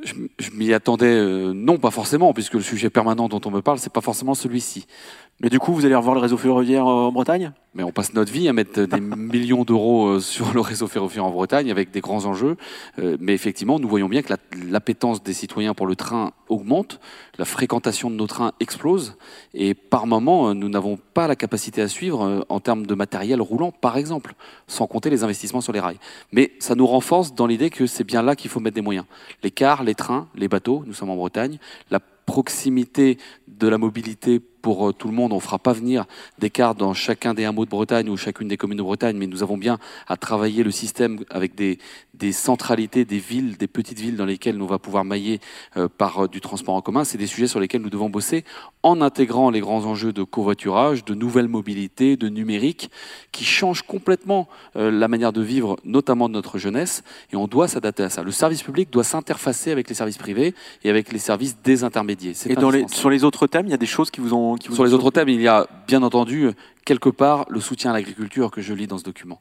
Je, 0.02 0.50
m'y 0.52 0.72
attendais, 0.74 1.06
euh, 1.06 1.52
non, 1.54 1.78
pas 1.78 1.90
forcément, 1.90 2.34
puisque 2.34 2.54
le 2.54 2.60
sujet 2.60 2.90
permanent 2.90 3.28
dont 3.28 3.40
on 3.46 3.50
me 3.50 3.62
parle, 3.62 3.78
c'est 3.78 3.92
pas 3.92 4.02
forcément 4.02 4.34
celui-ci. 4.34 4.86
Mais 5.40 5.50
du 5.50 5.60
coup, 5.60 5.72
vous 5.72 5.86
allez 5.86 5.94
revoir 5.94 6.16
le 6.16 6.20
réseau 6.20 6.36
ferroviaire 6.36 6.84
en 6.84 7.12
Bretagne? 7.12 7.52
Mais 7.74 7.84
on 7.84 7.92
passe 7.92 8.12
notre 8.12 8.32
vie 8.32 8.48
à 8.48 8.52
mettre 8.52 8.82
des 8.82 9.00
millions 9.16 9.62
d'euros 9.62 10.08
euh, 10.08 10.20
sur 10.20 10.52
le 10.52 10.60
réseau 10.60 10.88
ferroviaire 10.88 11.24
en 11.24 11.30
Bretagne 11.30 11.70
avec 11.70 11.92
des 11.92 12.00
grands 12.00 12.24
enjeux. 12.24 12.56
Euh, 12.98 13.16
mais 13.20 13.34
effectivement, 13.34 13.78
nous 13.78 13.88
voyons 13.88 14.08
bien 14.08 14.22
que 14.22 14.34
l'appétence 14.68 15.22
des 15.22 15.32
citoyens 15.32 15.74
pour 15.74 15.86
le 15.86 15.94
train 15.94 16.32
augmente, 16.48 16.98
la 17.38 17.44
fréquentation 17.44 18.10
de 18.10 18.16
nos 18.16 18.26
trains 18.26 18.50
explose, 18.58 19.16
et 19.54 19.74
par 19.74 20.08
moment, 20.08 20.48
euh, 20.48 20.54
nous 20.54 20.68
n'avons 20.68 20.98
pas 21.14 21.28
la 21.28 21.36
capacité 21.36 21.82
à 21.82 21.88
suivre 21.88 22.44
en 22.48 22.58
termes 22.58 22.84
de 22.84 22.94
matériel 22.96 23.40
roulant, 23.40 23.70
par 23.70 23.96
exemple, 23.96 24.34
sans 24.66 24.88
compter 24.88 25.08
les 25.08 25.22
investissements 25.22 25.60
sur 25.60 25.72
les 25.72 25.78
rails. 25.80 26.00
Mais 26.32 26.50
ça 26.58 26.74
nous 26.74 26.86
renforce 26.86 27.32
dans 27.32 27.46
l'idée 27.46 27.70
que 27.70 27.86
c'est 27.86 28.02
bien 28.02 28.22
là 28.22 28.34
qu'il 28.34 28.50
faut 28.50 28.58
mettre 28.58 28.74
des 28.74 28.82
moyens. 28.82 29.06
Les 29.44 29.52
cars, 29.52 29.84
les 29.84 29.94
trains, 29.94 30.26
les 30.34 30.48
bateaux, 30.48 30.82
nous 30.84 30.94
sommes 30.94 31.10
en 31.10 31.16
Bretagne, 31.16 31.60
la 31.92 32.00
proximité 32.00 33.18
de 33.46 33.68
la 33.68 33.78
mobilité 33.78 34.38
pour 34.62 34.88
euh, 34.88 34.92
tout 34.92 35.08
le 35.08 35.14
monde. 35.14 35.32
On 35.32 35.36
ne 35.36 35.40
fera 35.40 35.58
pas 35.58 35.72
venir 35.72 36.06
des 36.38 36.50
cartes 36.50 36.78
dans 36.78 36.94
chacun 36.94 37.34
des 37.34 37.44
hameaux 37.44 37.64
de 37.64 37.70
Bretagne 37.70 38.08
ou 38.08 38.16
chacune 38.16 38.48
des 38.48 38.56
communes 38.56 38.78
de 38.78 38.82
Bretagne, 38.82 39.16
mais 39.16 39.26
nous 39.26 39.42
avons 39.42 39.56
bien 39.56 39.78
à 40.06 40.16
travailler 40.16 40.62
le 40.62 40.70
système 40.70 41.20
avec 41.30 41.54
des, 41.54 41.78
des 42.14 42.32
centralités, 42.32 43.04
des 43.04 43.18
villes, 43.18 43.56
des 43.56 43.66
petites 43.66 43.98
villes 43.98 44.16
dans 44.16 44.26
lesquelles 44.26 44.56
nous 44.56 44.66
va 44.66 44.78
pouvoir 44.78 45.04
mailler 45.04 45.40
euh, 45.76 45.88
par 45.88 46.24
euh, 46.24 46.28
du 46.28 46.40
transport 46.40 46.74
en 46.74 46.82
commun. 46.82 47.04
C'est 47.04 47.18
des 47.18 47.26
sujets 47.26 47.46
sur 47.46 47.60
lesquels 47.60 47.82
nous 47.82 47.90
devons 47.90 48.10
bosser 48.10 48.44
en 48.82 49.00
intégrant 49.00 49.50
les 49.50 49.60
grands 49.60 49.84
enjeux 49.84 50.12
de 50.12 50.22
covoiturage, 50.22 51.04
de 51.04 51.14
nouvelles 51.14 51.48
mobilités, 51.48 52.16
de 52.16 52.28
numérique, 52.28 52.90
qui 53.32 53.44
changent 53.44 53.82
complètement 53.82 54.48
la 54.74 55.08
manière 55.08 55.32
de 55.32 55.42
vivre, 55.42 55.76
notamment 55.84 56.28
de 56.28 56.34
notre 56.34 56.58
jeunesse, 56.58 57.02
et 57.32 57.36
on 57.36 57.46
doit 57.46 57.68
s'adapter 57.68 58.02
à 58.04 58.10
ça. 58.10 58.22
Le 58.22 58.30
service 58.30 58.62
public 58.62 58.90
doit 58.90 59.04
s'interfacer 59.04 59.72
avec 59.72 59.88
les 59.88 59.94
services 59.94 60.18
privés 60.18 60.54
et 60.84 60.90
avec 60.90 61.12
les 61.12 61.18
services 61.18 61.56
désintermédiés. 61.62 62.32
Et 62.46 62.54
dans 62.54 62.70
les, 62.70 62.86
sur 62.88 63.10
les 63.10 63.24
autres 63.24 63.46
thèmes, 63.46 63.66
il 63.66 63.70
y 63.70 63.74
a 63.74 63.78
des 63.78 63.86
choses 63.86 64.10
qui 64.10 64.20
vous 64.20 64.34
ont 64.34 64.47
sur 64.70 64.84
les 64.84 64.92
autres 64.92 65.10
thèmes, 65.10 65.28
il 65.28 65.40
y 65.40 65.48
a 65.48 65.66
bien 65.86 66.02
entendu 66.02 66.50
quelque 66.84 67.08
part 67.08 67.46
le 67.48 67.60
soutien 67.60 67.90
à 67.90 67.94
l'agriculture 67.94 68.50
que 68.50 68.60
je 68.60 68.74
lis 68.74 68.86
dans 68.86 68.98
ce 68.98 69.04
document. 69.04 69.40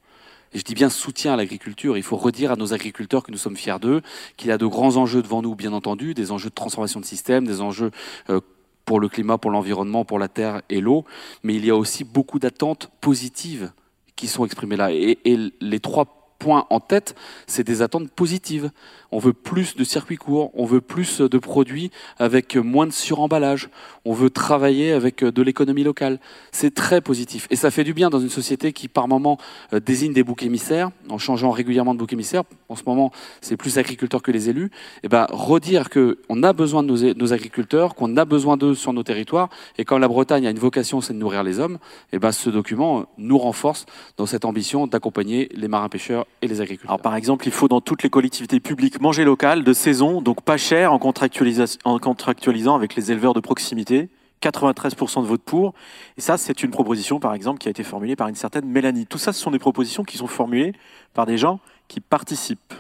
Et 0.54 0.60
je 0.60 0.64
dis 0.64 0.74
bien 0.74 0.90
soutien 0.90 1.34
à 1.34 1.36
l'agriculture. 1.36 1.98
Il 1.98 2.04
faut 2.04 2.18
redire 2.18 2.52
à 2.52 2.56
nos 2.56 2.74
agriculteurs 2.74 3.24
que 3.24 3.32
nous 3.32 3.38
sommes 3.38 3.58
fiers 3.58 3.80
d'eux, 3.80 4.02
qu'il 4.38 4.50
y 4.50 4.52
a 4.52 4.58
de 4.58 4.66
grands 4.66 4.96
enjeux 4.96 5.22
devant 5.22 5.42
nous, 5.42 5.56
bien 5.56 5.74
entendu, 5.74 6.14
des 6.14 6.32
enjeux 6.32 6.50
de 6.50 6.56
transformation 6.56 7.00
de 7.00 7.06
système, 7.06 7.46
des 7.46 7.62
enjeux 7.62 7.92
euh, 8.30 8.40
pour 8.86 9.00
le 9.00 9.10
climat, 9.10 9.38
pour 9.38 9.52
l'environnement, 9.52 10.06
pour 10.06 10.20
la 10.20 10.30
terre 10.30 10.62
et 10.70 10.80
l'eau. 10.80 11.04
Mais 11.44 11.56
il 11.56 11.66
y 11.66 11.70
a 11.70 11.76
aussi 11.76 12.04
beaucoup 12.04 12.40
d'attentes 12.40 12.90
positives 13.02 13.72
qui 14.16 14.28
sont 14.28 14.46
exprimées 14.46 14.78
là. 14.78 14.92
Et, 14.92 15.20
et 15.26 15.38
les 15.60 15.80
trois 15.80 16.17
points 16.38 16.66
en 16.70 16.80
tête, 16.80 17.16
c'est 17.48 17.66
des 17.66 17.82
attentes 17.82 18.10
positives. 18.10 18.72
On 19.12 19.20
veut 19.20 19.34
plus 19.34 19.76
de 19.76 19.84
circuits 19.84 20.18
courts, 20.18 20.52
on 20.54 20.66
veut 20.66 20.82
plus 20.82 21.22
de 21.22 21.38
produits 21.38 21.92
avec 22.18 22.56
moins 22.56 22.86
de 22.86 22.92
suremballage, 22.92 23.70
on 24.06 24.14
veut 24.14 24.30
travailler 24.30 24.92
avec 24.92 25.24
de 25.24 25.42
l'économie 25.42 25.84
locale. 25.84 26.20
C'est 26.52 26.74
très 26.74 27.02
positif. 27.02 27.48
Et 27.50 27.56
ça 27.56 27.72
fait 27.72 27.84
du 27.84 27.94
bien 27.94 28.10
dans 28.10 28.20
une 28.20 28.30
société 28.30 28.74
qui, 28.74 28.88
par 28.88 29.08
moment, 29.08 29.38
euh, 29.74 29.80
désigne 29.80 30.14
des 30.14 30.24
boucs 30.24 30.44
émissaires, 30.44 30.92
en 31.10 31.18
changeant 31.18 31.52
régulièrement 31.52 31.94
de 31.94 32.00
boucs 32.00 32.14
émissaires. 32.14 32.44
En 32.70 32.76
ce 32.76 32.84
moment, 32.86 33.12
c'est 33.42 33.58
plus 33.58 33.78
agriculteurs 33.78 34.22
que 34.22 34.32
les 34.32 34.50
élus. 34.50 34.66
Et 34.66 35.00
eh 35.04 35.08
ben, 35.08 35.28
redire 35.30 35.90
qu'on 35.90 36.44
a 36.44 36.54
besoin 36.54 36.84
de 36.84 37.14
nos, 37.14 37.34
agriculteurs, 37.34 37.96
qu'on 37.96 38.18
a 38.18 38.26
besoin 38.26 38.58
d'eux 38.58 38.76
sur 38.76 38.94
nos 38.94 39.04
territoires, 39.04 39.50
et 39.78 39.86
quand 39.86 39.98
la 39.98 40.08
Bretagne 40.08 40.48
a 40.48 40.52
une 40.52 40.60
vocation, 40.60 41.02
c'est 41.02 41.14
de 41.14 41.20
nourrir 41.20 41.44
les 41.44 41.60
hommes, 41.60 41.76
et 42.12 42.18
eh 42.18 42.20
ben, 42.20 42.32
ce 42.32 42.50
document 42.50 43.06
nous 43.18 43.38
renforce 43.38 43.86
dans 44.18 44.26
cette 44.26 44.46
ambition 44.46 44.88
d'accompagner 44.88 45.50
les 45.54 45.68
marins-pêcheurs 45.68 46.27
et 46.42 46.48
les 46.48 46.62
agriculteurs. 46.62 46.92
Alors, 46.92 47.02
par 47.02 47.16
exemple, 47.16 47.48
il 47.48 47.52
faut 47.52 47.68
dans 47.68 47.82
toutes 47.82 48.04
les 48.04 48.10
collectivités 48.10 48.60
publiques 48.60 49.02
manger 49.02 49.24
local, 49.24 49.64
de 49.64 49.74
saison, 49.74 50.22
donc 50.22 50.42
pas 50.42 50.58
cher 50.58 50.94
en, 50.94 50.96
en 50.96 52.00
contractualisant 52.00 52.76
avec 52.76 52.96
les 52.96 53.12
éleveurs 53.12 53.34
de 53.34 53.40
proximité. 53.40 54.10
93% 54.42 55.24
de 55.24 55.28
vote 55.28 55.42
pour. 55.42 55.74
Et 56.18 56.22
ça, 56.22 56.38
c'est 56.38 56.64
une 56.64 56.72
proposition, 56.72 57.20
par 57.20 57.34
exemple, 57.34 57.60
qui 57.60 57.68
a 57.68 57.72
été 57.72 57.84
formulée 57.84 58.16
par 58.16 58.28
une 58.28 58.36
certaine 58.36 58.66
Mélanie. 58.66 59.08
Tout 59.08 59.18
ça, 59.18 59.34
ce 59.34 59.42
sont 59.42 59.52
des 59.52 59.60
propositions 59.60 60.04
qui 60.04 60.18
sont 60.18 60.28
formulées 60.28 60.74
par 61.14 61.26
des 61.26 61.38
gens 61.38 61.60
qui 61.88 62.00
participent. 62.00 62.74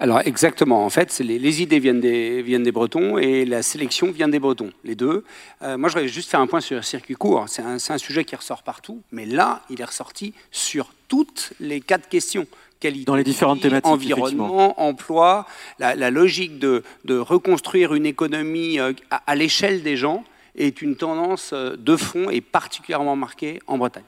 Alors 0.00 0.20
exactement, 0.20 0.84
en 0.84 0.90
fait, 0.90 1.16
les, 1.20 1.62
idées 1.62 1.78
viennent 1.78 2.00
des, 2.00 2.42
viennent 2.42 2.64
des 2.64 2.72
Bretons 2.72 3.16
et 3.16 3.44
la 3.44 3.62
sélection 3.62 4.10
vient 4.10 4.26
des 4.28 4.40
Bretons, 4.40 4.72
les 4.82 4.96
deux. 4.96 5.24
Euh, 5.62 5.78
moi, 5.78 5.88
je 5.88 5.94
voudrais 5.94 6.08
juste 6.08 6.30
faire 6.30 6.40
un 6.40 6.48
point 6.48 6.60
sur 6.60 6.76
le 6.76 6.82
circuit 6.82 7.14
court. 7.14 7.44
C'est 7.48 7.62
un, 7.62 7.76
un, 7.76 7.98
sujet 7.98 8.24
qui 8.24 8.34
ressort 8.34 8.64
partout, 8.64 9.02
mais 9.12 9.24
là, 9.24 9.62
il 9.70 9.80
est 9.80 9.84
ressorti 9.84 10.34
sur 10.50 10.92
toutes 11.06 11.52
les 11.60 11.80
quatre 11.80 12.08
questions 12.08 12.46
qualité, 12.80 13.04
dans 13.04 13.16
les 13.16 13.24
différentes 13.24 13.60
thématiques, 13.60 13.86
environnement, 13.86 14.80
emploi, 14.80 15.46
la, 15.78 16.10
logique 16.10 16.58
de, 16.58 16.82
reconstruire 17.08 17.94
une 17.94 18.06
économie 18.06 18.78
euh, 18.78 18.92
à, 19.10 19.34
l'échelle 19.34 19.82
des 19.82 19.96
gens 19.96 20.24
est 20.56 20.82
une 20.82 20.96
tendance 20.96 21.52
euh, 21.52 21.76
de 21.76 21.96
fond 21.96 22.30
et 22.30 22.40
particulièrement 22.40 23.16
marquée 23.16 23.60
en 23.66 23.78
Bretagne. 23.78 24.04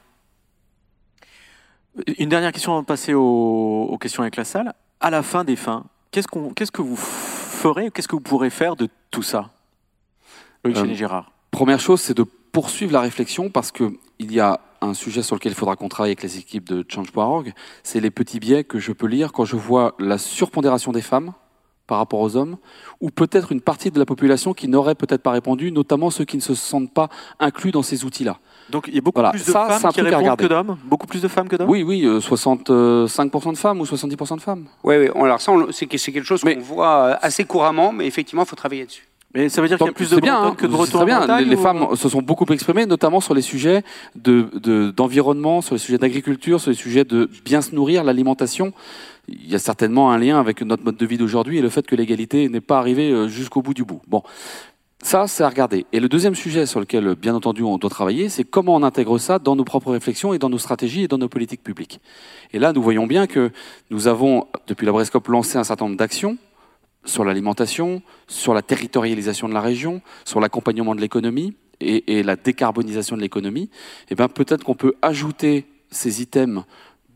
Une 2.19 2.29
dernière 2.29 2.53
question 2.53 2.73
avant 2.73 2.83
de 2.83 2.87
passer 2.87 3.15
aux, 3.15 3.99
questions 4.01 4.23
avec 4.23 4.37
la 4.37 4.45
salle. 4.45 4.73
À 5.01 5.11
la 5.11 5.23
fin 5.23 5.45
des 5.45 5.57
fins, 5.57 5.85
qu'est-ce, 6.11 6.29
qu'on, 6.29 6.51
qu'est-ce 6.51 6.73
que 6.73 6.83
vous 6.83 6.97
ferez, 6.97 7.91
qu'est-ce 7.91 8.09
que 8.09 8.15
vous 8.15 8.21
pourrez 8.21 8.51
faire 8.51 8.77
de 8.77 8.89
tout 9.11 9.23
ça? 9.23 9.51
Loïc 10.65 10.77
euh, 10.77 10.95
Gérard. 10.95 11.33
Première 11.51 11.81
chose, 11.81 12.01
c'est 12.01 12.17
de 12.17 12.23
poursuivre 12.23 12.93
la 12.93 13.01
réflexion 13.01 13.51
parce 13.51 13.73
qu'il 14.21 14.33
y 14.33 14.41
a 14.41 14.61
un 14.83 14.95
sujet 14.95 15.23
sur 15.23 15.37
lequel 15.37 15.53
il 15.53 15.55
faudra 15.55 15.77
qu'on 15.77 15.89
travaille 15.89 16.11
avec 16.11 16.23
les 16.23 16.39
équipes 16.39 16.69
de 16.69 16.85
Change.org, 16.87 17.53
c'est 17.83 18.01
les 18.01 18.11
petits 18.11 18.39
biais 18.39 18.65
que 18.65 18.79
je 18.79 18.93
peux 18.93 19.07
lire 19.07 19.33
quand 19.33 19.45
je 19.45 19.57
vois 19.57 19.95
la 19.99 20.19
surpondération 20.19 20.93
des 20.93 21.03
femmes 21.03 21.33
par 21.87 21.99
rapport 21.99 22.21
aux 22.21 22.37
hommes, 22.37 22.57
ou 23.01 23.11
peut-être 23.11 23.51
une 23.51 23.61
partie 23.61 23.91
de 23.91 23.99
la 23.99 24.07
population 24.07 24.55
qui 24.55 24.69
n'aurait 24.69 24.95
peut-être 24.95 25.23
pas 25.23 25.33
répondu, 25.33 25.73
notamment 25.73 26.11
ceux 26.11 26.25
qui 26.25 26.37
ne 26.37 26.43
se 26.43 26.55
sentent 26.55 26.95
pas 26.95 27.09
inclus 27.41 27.73
dans 27.73 27.83
ces 27.83 28.05
outils-là. 28.05 28.39
Donc 28.69 28.85
il 28.87 28.95
y 28.95 28.99
a 28.99 29.01
beaucoup 29.01 29.23
plus 29.29 29.45
de 29.45 29.51
femmes 29.51 29.93
qui 29.93 30.01
répondent 30.01 30.37
que 30.37 30.47
d'hommes? 30.47 30.79
Beaucoup 30.85 31.09
plus 31.09 31.21
de 31.21 31.27
femmes 31.27 31.49
que 31.49 31.57
d'hommes? 31.57 31.69
Oui, 31.69 31.83
oui, 31.83 32.05
65% 32.05 32.71
euh, 32.71 33.53
de 33.53 33.59
femmes 33.59 33.81
ou 33.81 33.85
70% 33.85 34.37
de 34.37 34.41
femmes. 34.41 34.67
Oui, 34.85 34.97
oui. 34.99 35.09
Alors 35.17 35.41
ça, 35.41 35.53
c'est 35.73 35.87
quelque 35.87 36.23
chose 36.23 36.43
qu'on 36.43 36.61
voit 36.61 37.07
euh, 37.07 37.17
assez 37.23 37.45
couramment, 37.45 37.91
mais 37.91 38.07
effectivement, 38.07 38.43
il 38.43 38.49
faut 38.49 38.55
travailler 38.55 38.87
dessus. 38.87 39.10
Mais 39.35 39.49
ça 39.49 39.63
veut 39.63 39.69
dire 39.69 39.79
qu'il 39.79 39.87
y 39.87 39.91
a 39.91 39.93
plus 39.93 40.11
de 40.11 40.21
bien, 40.21 40.43
hein. 40.43 40.55
que 40.57 40.67
de 40.67 40.75
retour 40.75 41.05
bien. 41.05 41.39
les, 41.39 41.45
les 41.45 41.57
femmes 41.57 41.95
se 41.95 42.09
sont 42.09 42.21
beaucoup 42.21 42.47
exprimées, 42.47 42.87
notamment 42.87 43.21
sur 43.21 43.33
les 43.33 43.43
sujets 43.43 43.85
d'environnement, 44.17 45.59
de, 45.59 45.65
sur 45.65 45.75
les 45.75 45.79
sujets 45.79 45.99
d'agriculture, 45.99 46.61
sur 46.61 46.71
les 46.71 46.77
sujets 46.77 47.05
de 47.05 47.31
bien 47.45 47.63
se 47.63 47.75
nourrir, 47.75 48.03
l'alimentation. 48.03 48.73
Il 49.29 49.49
y 49.49 49.55
a 49.55 49.61
certainement 49.61 50.11
un 50.11 50.19
lien 50.19 50.41
avec 50.41 50.63
notre 50.63 50.85
mode 50.85 50.97
de 50.97 51.07
vie 51.07 51.17
d'aujourd'hui 51.17 51.59
et 51.59 51.63
le 51.63 51.69
fait 51.69 51.87
que 51.87 51.95
l'égalité 51.95 52.49
n'est 52.49 52.61
pas 52.61 52.79
arrivée 52.79 53.13
euh, 53.13 53.29
jusqu'au 53.29 53.63
bout 53.63 53.75
du 53.75 53.85
bout. 53.85 54.01
Bon, 54.09 54.25
ça, 55.03 55.29
c'est 55.29 55.45
à 55.45 55.49
regarder. 55.49 55.87
Et 55.93 56.01
le 56.01 56.09
deuxième 56.09 56.35
sujet 56.35 56.67
sur 56.67 56.81
lequel, 56.81 57.15
bien 57.15 57.35
entendu, 57.37 57.63
on 57.63 57.79
doit 57.79 57.89
travailler, 57.89 58.29
c'est 58.29 58.43
comment 58.43 58.75
on 58.75 58.83
intègre 58.83 59.19
ça 59.19 59.39
dans 59.39 59.55
nos 59.55 59.65
propres 59.65 59.93
réflexions 59.93 60.35
et 60.35 60.39
dans 60.39 60.51
nos 60.51 60.59
stratégies 60.59 61.05
et 61.05 61.09
dans 61.09 61.19
nos 61.19 61.29
politiques 61.29 61.63
publiques. 61.63 62.01
Et 62.53 62.59
là, 62.59 62.73
nous 62.73 62.83
voyons 62.83 63.07
bien 63.07 63.29
que 63.29 63.53
nous 63.91 64.09
avons, 64.09 64.49
depuis 64.67 64.87
la 64.87 64.93
Brescope, 64.93 65.29
lancé 65.29 65.57
un 65.57 65.65
certain 65.65 65.85
nombre 65.85 65.97
d'actions 65.97 66.37
sur 67.05 67.25
l'alimentation, 67.25 68.03
sur 68.29 68.55
la 68.55 68.63
territorialisation 68.63 69.49
de 69.49 69.55
la 69.55 69.61
région, 69.61 70.03
sur 70.25 70.41
l'accompagnement 70.41 70.95
de 70.95 71.01
l'économie 71.01 71.55
et, 71.81 72.23
la 72.23 72.37
décarbonisation 72.37 73.17
de 73.17 73.23
l'économie, 73.23 73.71
eh 74.11 74.15
bien 74.15 74.29
peut-être 74.29 74.65
qu'on 74.65 74.75
peut 74.75 74.95
ajouter 75.01 75.67
ces 75.91 76.21
items 76.21 76.65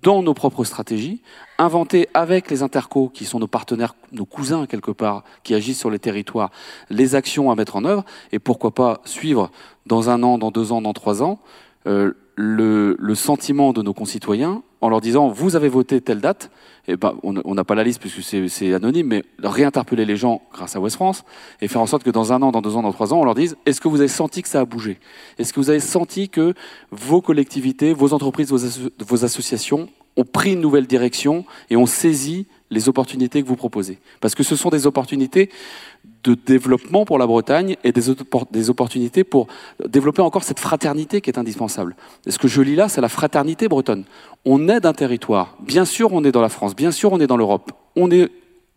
dans 0.03 0.23
nos 0.23 0.35
propres 0.35 0.65
stratégies, 0.65 1.23
inventer 1.59 2.09
avec 2.13 2.51
les 2.51 2.63
intercos, 2.63 3.11
qui 3.13 3.25
sont 3.25 3.39
nos 3.39 3.47
partenaires, 3.47 3.95
nos 4.13 4.27
cousins 4.27 4.67
quelque 4.67 4.91
part, 4.91 5.25
qui 5.43 5.55
agissent 5.55 5.79
sur 5.79 5.91
les 5.91 5.99
territoires, 5.99 6.51
les 6.91 7.15
actions 7.15 7.51
à 7.51 7.55
mettre 7.55 7.77
en 7.77 7.85
œuvre, 7.85 8.05
et 8.33 8.39
pourquoi 8.39 8.75
pas 8.75 9.01
suivre 9.05 9.51
dans 9.87 10.11
un 10.11 10.23
an, 10.23 10.37
dans 10.37 10.51
deux 10.51 10.73
ans, 10.73 10.83
dans 10.83 10.93
trois 10.93 11.23
ans, 11.23 11.41
euh, 11.87 12.13
le, 12.37 13.15
sentiment 13.15 13.73
de 13.73 13.83
nos 13.83 13.95
concitoyens 13.95 14.63
en 14.85 14.91
leur 14.91 15.01
disant 15.01 15.29
vous 15.29 15.57
avez 15.57 15.71
voté 15.71 16.03
telle 16.03 16.21
date, 16.21 16.51
et 16.87 16.93
eh 16.93 16.97
ben, 16.99 17.15
on 17.23 17.55
n'a 17.55 17.65
pas 17.65 17.75
la 17.75 17.85
liste 17.85 17.99
puisque 17.99 18.23
c'est 18.23 18.75
anonyme, 18.75 19.07
mais 19.07 19.25
réinterpeller 19.43 20.05
les 20.05 20.17
gens 20.17 20.43
grâce 20.53 20.77
à 20.77 20.81
West 20.81 20.97
France 20.97 21.25
et 21.63 21.69
faire 21.69 21.81
en 21.81 21.87
sorte 21.87 22.03
que 22.03 22.11
dans 22.11 22.35
un 22.35 22.43
an, 22.43 22.53
dans 22.53 22.61
deux 22.61 22.77
ans, 22.77 22.83
dans 22.83 22.93
trois 22.93 23.15
ans, 23.15 23.21
on 23.21 23.25
leur 23.25 23.35
dise 23.35 23.57
est-ce 23.65 23.81
que 23.81 23.89
vous 23.89 24.01
avez 24.01 24.09
senti 24.09 24.43
que 24.43 24.49
ça 24.49 24.61
a 24.61 24.65
bougé? 24.67 24.99
Est-ce 25.39 25.55
que 25.55 25.61
vous 25.61 25.71
avez 25.71 25.81
senti 25.81 26.29
que 26.29 26.53
vos 26.91 27.23
collectivités, 27.23 27.95
vos 27.95 28.13
entreprises, 28.13 28.51
vos, 28.51 28.59
vos 29.07 29.25
associations 29.25 29.89
ont 30.17 30.27
pris 30.27 30.53
une 30.53 30.61
nouvelle 30.61 30.87
direction 30.87 31.47
et 31.71 31.77
ont 31.77 31.87
saisi 31.87 32.47
les 32.75 32.89
opportunités 32.89 33.43
que 33.43 33.49
vous 33.49 33.57
proposez 33.57 33.99
Parce 34.21 34.35
que 34.35 34.43
ce 34.43 34.57
sont 34.57 34.69
des 34.69 34.87
opportunités 34.87 35.51
de 36.25 36.35
développement 36.35 37.05
pour 37.05 37.19
la 37.19 37.27
Bretagne 37.27 37.77
et 37.85 37.93
des, 37.93 38.71
opportunités 38.71 39.25
pour 39.25 39.47
développer 39.87 40.23
encore 40.23 40.43
cette 40.43 40.61
fraternité 40.61 41.21
qui 41.21 41.31
est 41.31 41.39
indispensable. 41.39 41.97
Ce 42.27 42.39
que 42.39 42.49
je 42.49 42.63
lis 42.63 42.77
là, 42.77 42.89
c'est 42.89 43.01
la 43.01 43.09
fraternité 43.09 43.69
bretonne. 43.69 44.05
On 44.45 44.69
est 44.69 44.81
d'un 44.81 44.93
territoire. 44.93 45.57
Bien 45.61 45.85
sûr, 45.85 46.13
on 46.13 46.25
est 46.25 46.33
dans 46.33 46.43
la 46.43 46.49
France. 46.49 46.75
Bien 46.75 46.91
sûr, 46.91 47.13
on 47.13 47.21
est 47.21 47.27
dans 47.27 47.37
l'Europe. 47.37 47.73
On 47.97 48.11
est 48.11 48.31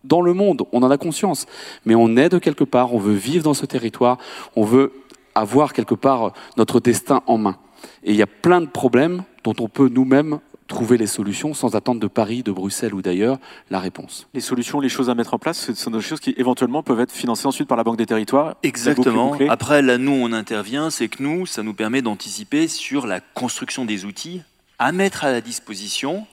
dans 0.03 0.21
le 0.21 0.33
monde. 0.33 0.63
On 0.71 0.83
en 0.83 0.91
a 0.91 0.97
conscience. 0.97 1.45
Mais 1.85 1.95
on 1.95 2.15
est 2.17 2.29
de 2.29 2.37
quelque 2.37 2.63
part. 2.63 2.93
On 2.93 2.99
veut 2.99 3.15
vivre 3.15 3.43
dans 3.43 3.53
ce 3.53 3.65
territoire. 3.65 4.17
On 4.55 4.63
veut 4.63 4.91
avoir 5.35 5.73
quelque 5.73 5.95
part 5.95 6.33
notre 6.57 6.79
destin 6.79 7.21
en 7.27 7.37
main. 7.37 7.57
Et 8.03 8.11
il 8.11 8.17
y 8.17 8.23
a 8.23 8.27
plein 8.27 8.61
de 8.61 8.67
problèmes 8.67 9.23
dont 9.43 9.55
on 9.59 9.67
peut 9.67 9.89
nous-mêmes 9.89 10.39
trouver 10.67 10.97
les 10.97 11.07
solutions 11.07 11.53
sans 11.53 11.75
attendre 11.75 11.99
de 11.99 12.07
Paris, 12.07 12.43
de 12.43 12.51
Bruxelles 12.51 12.93
ou 12.93 13.01
d'ailleurs 13.01 13.39
la 13.69 13.79
réponse. 13.79 14.27
Les 14.33 14.41
solutions, 14.41 14.79
les 14.79 14.89
choses 14.89 15.09
à 15.09 15.15
mettre 15.15 15.33
en 15.33 15.39
place, 15.39 15.57
ce 15.57 15.73
sont 15.73 15.91
des 15.91 16.01
choses 16.01 16.19
qui 16.19 16.33
éventuellement 16.37 16.83
peuvent 16.83 16.99
être 16.99 17.11
financées 17.11 17.47
ensuite 17.47 17.67
par 17.67 17.77
la 17.77 17.83
Banque 17.83 17.97
des 17.97 18.05
Territoires. 18.05 18.55
Exactement. 18.63 19.37
Après, 19.49 19.81
là, 19.81 19.97
nous, 19.97 20.11
on 20.11 20.31
intervient, 20.33 20.89
c'est 20.89 21.07
que 21.07 21.23
nous, 21.23 21.45
ça 21.45 21.63
nous 21.63 21.73
permet 21.73 22.01
d'anticiper 22.01 22.67
sur 22.67 23.07
la 23.07 23.19
construction 23.19 23.85
des 23.85 24.05
outils 24.05 24.41
à 24.79 24.91
mettre 24.91 25.23
à 25.23 25.31
la 25.31 25.41
disposition 25.41 26.27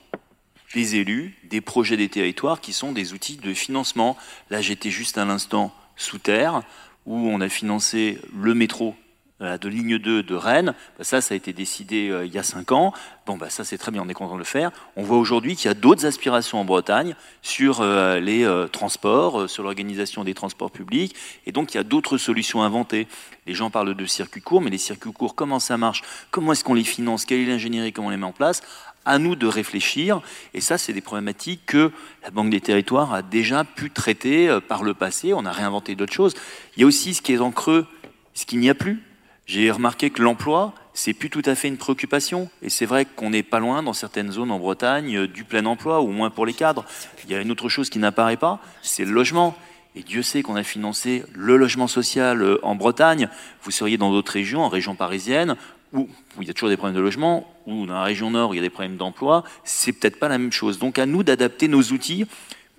des 0.73 0.97
élus, 0.97 1.35
des 1.49 1.61
projets 1.61 1.97
des 1.97 2.09
territoires 2.09 2.59
qui 2.59 2.73
sont 2.73 2.91
des 2.91 3.13
outils 3.13 3.37
de 3.37 3.53
financement. 3.53 4.17
Là, 4.49 4.61
j'étais 4.61 4.91
juste 4.91 5.17
à 5.17 5.25
l'instant 5.25 5.73
sous 5.95 6.17
terre 6.17 6.61
où 7.05 7.15
on 7.15 7.39
a 7.39 7.49
financé 7.49 8.19
le 8.35 8.53
métro 8.53 8.95
de 9.41 9.67
ligne 9.67 9.97
2 9.97 10.23
de 10.23 10.35
Rennes, 10.35 10.73
bah, 10.97 11.03
ça, 11.03 11.19
ça 11.19 11.33
a 11.33 11.37
été 11.37 11.51
décidé 11.51 12.11
il 12.25 12.33
y 12.33 12.37
a 12.37 12.43
5 12.43 12.71
ans. 12.71 12.93
Bon, 13.25 13.37
bah, 13.37 13.49
ça, 13.49 13.63
c'est 13.63 13.77
très 13.77 13.91
bien, 13.91 14.01
on 14.01 14.09
est 14.09 14.13
content 14.13 14.35
de 14.35 14.39
le 14.39 14.45
faire. 14.45 14.71
On 14.95 15.03
voit 15.03 15.17
aujourd'hui 15.17 15.55
qu'il 15.55 15.67
y 15.67 15.71
a 15.71 15.73
d'autres 15.73 16.05
aspirations 16.05 16.59
en 16.59 16.65
Bretagne 16.65 17.15
sur 17.41 17.83
les 17.83 18.47
transports, 18.71 19.49
sur 19.49 19.63
l'organisation 19.63 20.23
des 20.23 20.33
transports 20.33 20.71
publics, 20.71 21.15
et 21.45 21.51
donc 21.51 21.73
il 21.73 21.77
y 21.77 21.79
a 21.79 21.83
d'autres 21.83 22.17
solutions 22.17 22.63
inventées. 22.63 23.07
Les 23.47 23.53
gens 23.53 23.69
parlent 23.69 23.93
de 23.93 24.05
circuits 24.05 24.41
courts, 24.41 24.61
mais 24.61 24.71
les 24.71 24.79
circuits 24.79 25.13
courts, 25.13 25.35
comment 25.35 25.59
ça 25.59 25.77
marche? 25.77 26.01
Comment 26.31 26.53
est-ce 26.53 26.63
qu'on 26.63 26.73
les 26.73 26.83
finance? 26.83 27.25
Quelle 27.25 27.41
est 27.41 27.45
l'ingénierie? 27.45 27.93
Comment 27.93 28.07
on 28.07 28.11
les 28.11 28.17
met 28.17 28.25
en 28.25 28.31
place? 28.31 28.63
À 29.05 29.19
nous 29.19 29.35
de 29.35 29.45
réfléchir. 29.45 30.21
Et 30.55 30.61
ça, 30.61 30.79
c'est 30.79 30.93
des 30.93 31.01
problématiques 31.01 31.67
que 31.67 31.91
la 32.23 32.31
Banque 32.31 32.49
des 32.49 32.61
territoires 32.61 33.13
a 33.13 33.21
déjà 33.21 33.63
pu 33.63 33.91
traiter 33.91 34.49
euh, 34.49 34.59
par 34.59 34.83
le 34.83 34.95
passé. 34.95 35.33
On 35.33 35.45
a 35.45 35.51
réinventé 35.51 35.93
d'autres 35.93 36.13
choses. 36.13 36.33
Il 36.75 36.81
y 36.81 36.83
a 36.83 36.87
aussi 36.87 37.13
ce 37.13 37.21
qui 37.21 37.33
est 37.33 37.37
en 37.37 37.51
creux, 37.51 37.85
ce 38.33 38.47
qu'il 38.47 38.59
n'y 38.59 38.69
a 38.69 38.73
plus. 38.73 39.03
J'ai 39.45 39.69
remarqué 39.69 40.09
que 40.09 40.21
l'emploi, 40.21 40.73
c'est 40.93 41.13
plus 41.13 41.29
tout 41.29 41.43
à 41.45 41.53
fait 41.55 41.67
une 41.67 41.77
préoccupation. 41.77 42.49
Et 42.61 42.69
c'est 42.69 42.85
vrai 42.85 43.05
qu'on 43.05 43.29
n'est 43.29 43.43
pas 43.43 43.59
loin, 43.59 43.83
dans 43.83 43.93
certaines 43.93 44.31
zones 44.31 44.51
en 44.51 44.59
Bretagne, 44.59 45.17
euh, 45.17 45.27
du 45.27 45.43
plein 45.43 45.65
emploi, 45.65 45.99
au 45.99 46.07
moins 46.07 46.29
pour 46.29 46.45
les 46.45 46.53
cadres. 46.53 46.85
Il 47.25 47.31
y 47.31 47.35
a 47.35 47.41
une 47.41 47.51
autre 47.51 47.69
chose 47.69 47.89
qui 47.89 47.99
n'apparaît 47.99 48.37
pas, 48.37 48.59
c'est 48.81 49.05
le 49.05 49.11
logement. 49.11 49.55
Et 49.95 50.03
Dieu 50.03 50.23
sait 50.23 50.41
qu'on 50.41 50.55
a 50.55 50.63
financé 50.63 51.23
le 51.33 51.57
logement 51.57 51.87
social 51.87 52.41
euh, 52.41 52.59
en 52.63 52.75
Bretagne. 52.75 53.29
Vous 53.61 53.71
seriez 53.71 53.97
dans 53.97 54.11
d'autres 54.11 54.33
régions, 54.33 54.61
en 54.61 54.69
région 54.69 54.95
parisienne, 54.95 55.55
où, 55.93 56.09
il 56.41 56.47
y 56.47 56.49
a 56.49 56.53
toujours 56.53 56.69
des 56.69 56.77
problèmes 56.77 56.95
de 56.95 57.01
logement, 57.01 57.47
ou 57.67 57.85
dans 57.85 57.93
la 57.93 58.03
région 58.03 58.31
nord, 58.31 58.49
où 58.49 58.53
il 58.53 58.57
y 58.57 58.59
a 58.59 58.63
des 58.63 58.69
problèmes 58.69 58.97
d'emploi, 58.97 59.43
c'est 59.63 59.93
peut-être 59.93 60.19
pas 60.19 60.27
la 60.27 60.37
même 60.37 60.51
chose. 60.51 60.79
Donc 60.79 60.99
à 60.99 61.05
nous 61.05 61.23
d'adapter 61.23 61.67
nos 61.67 61.81
outils 61.81 62.25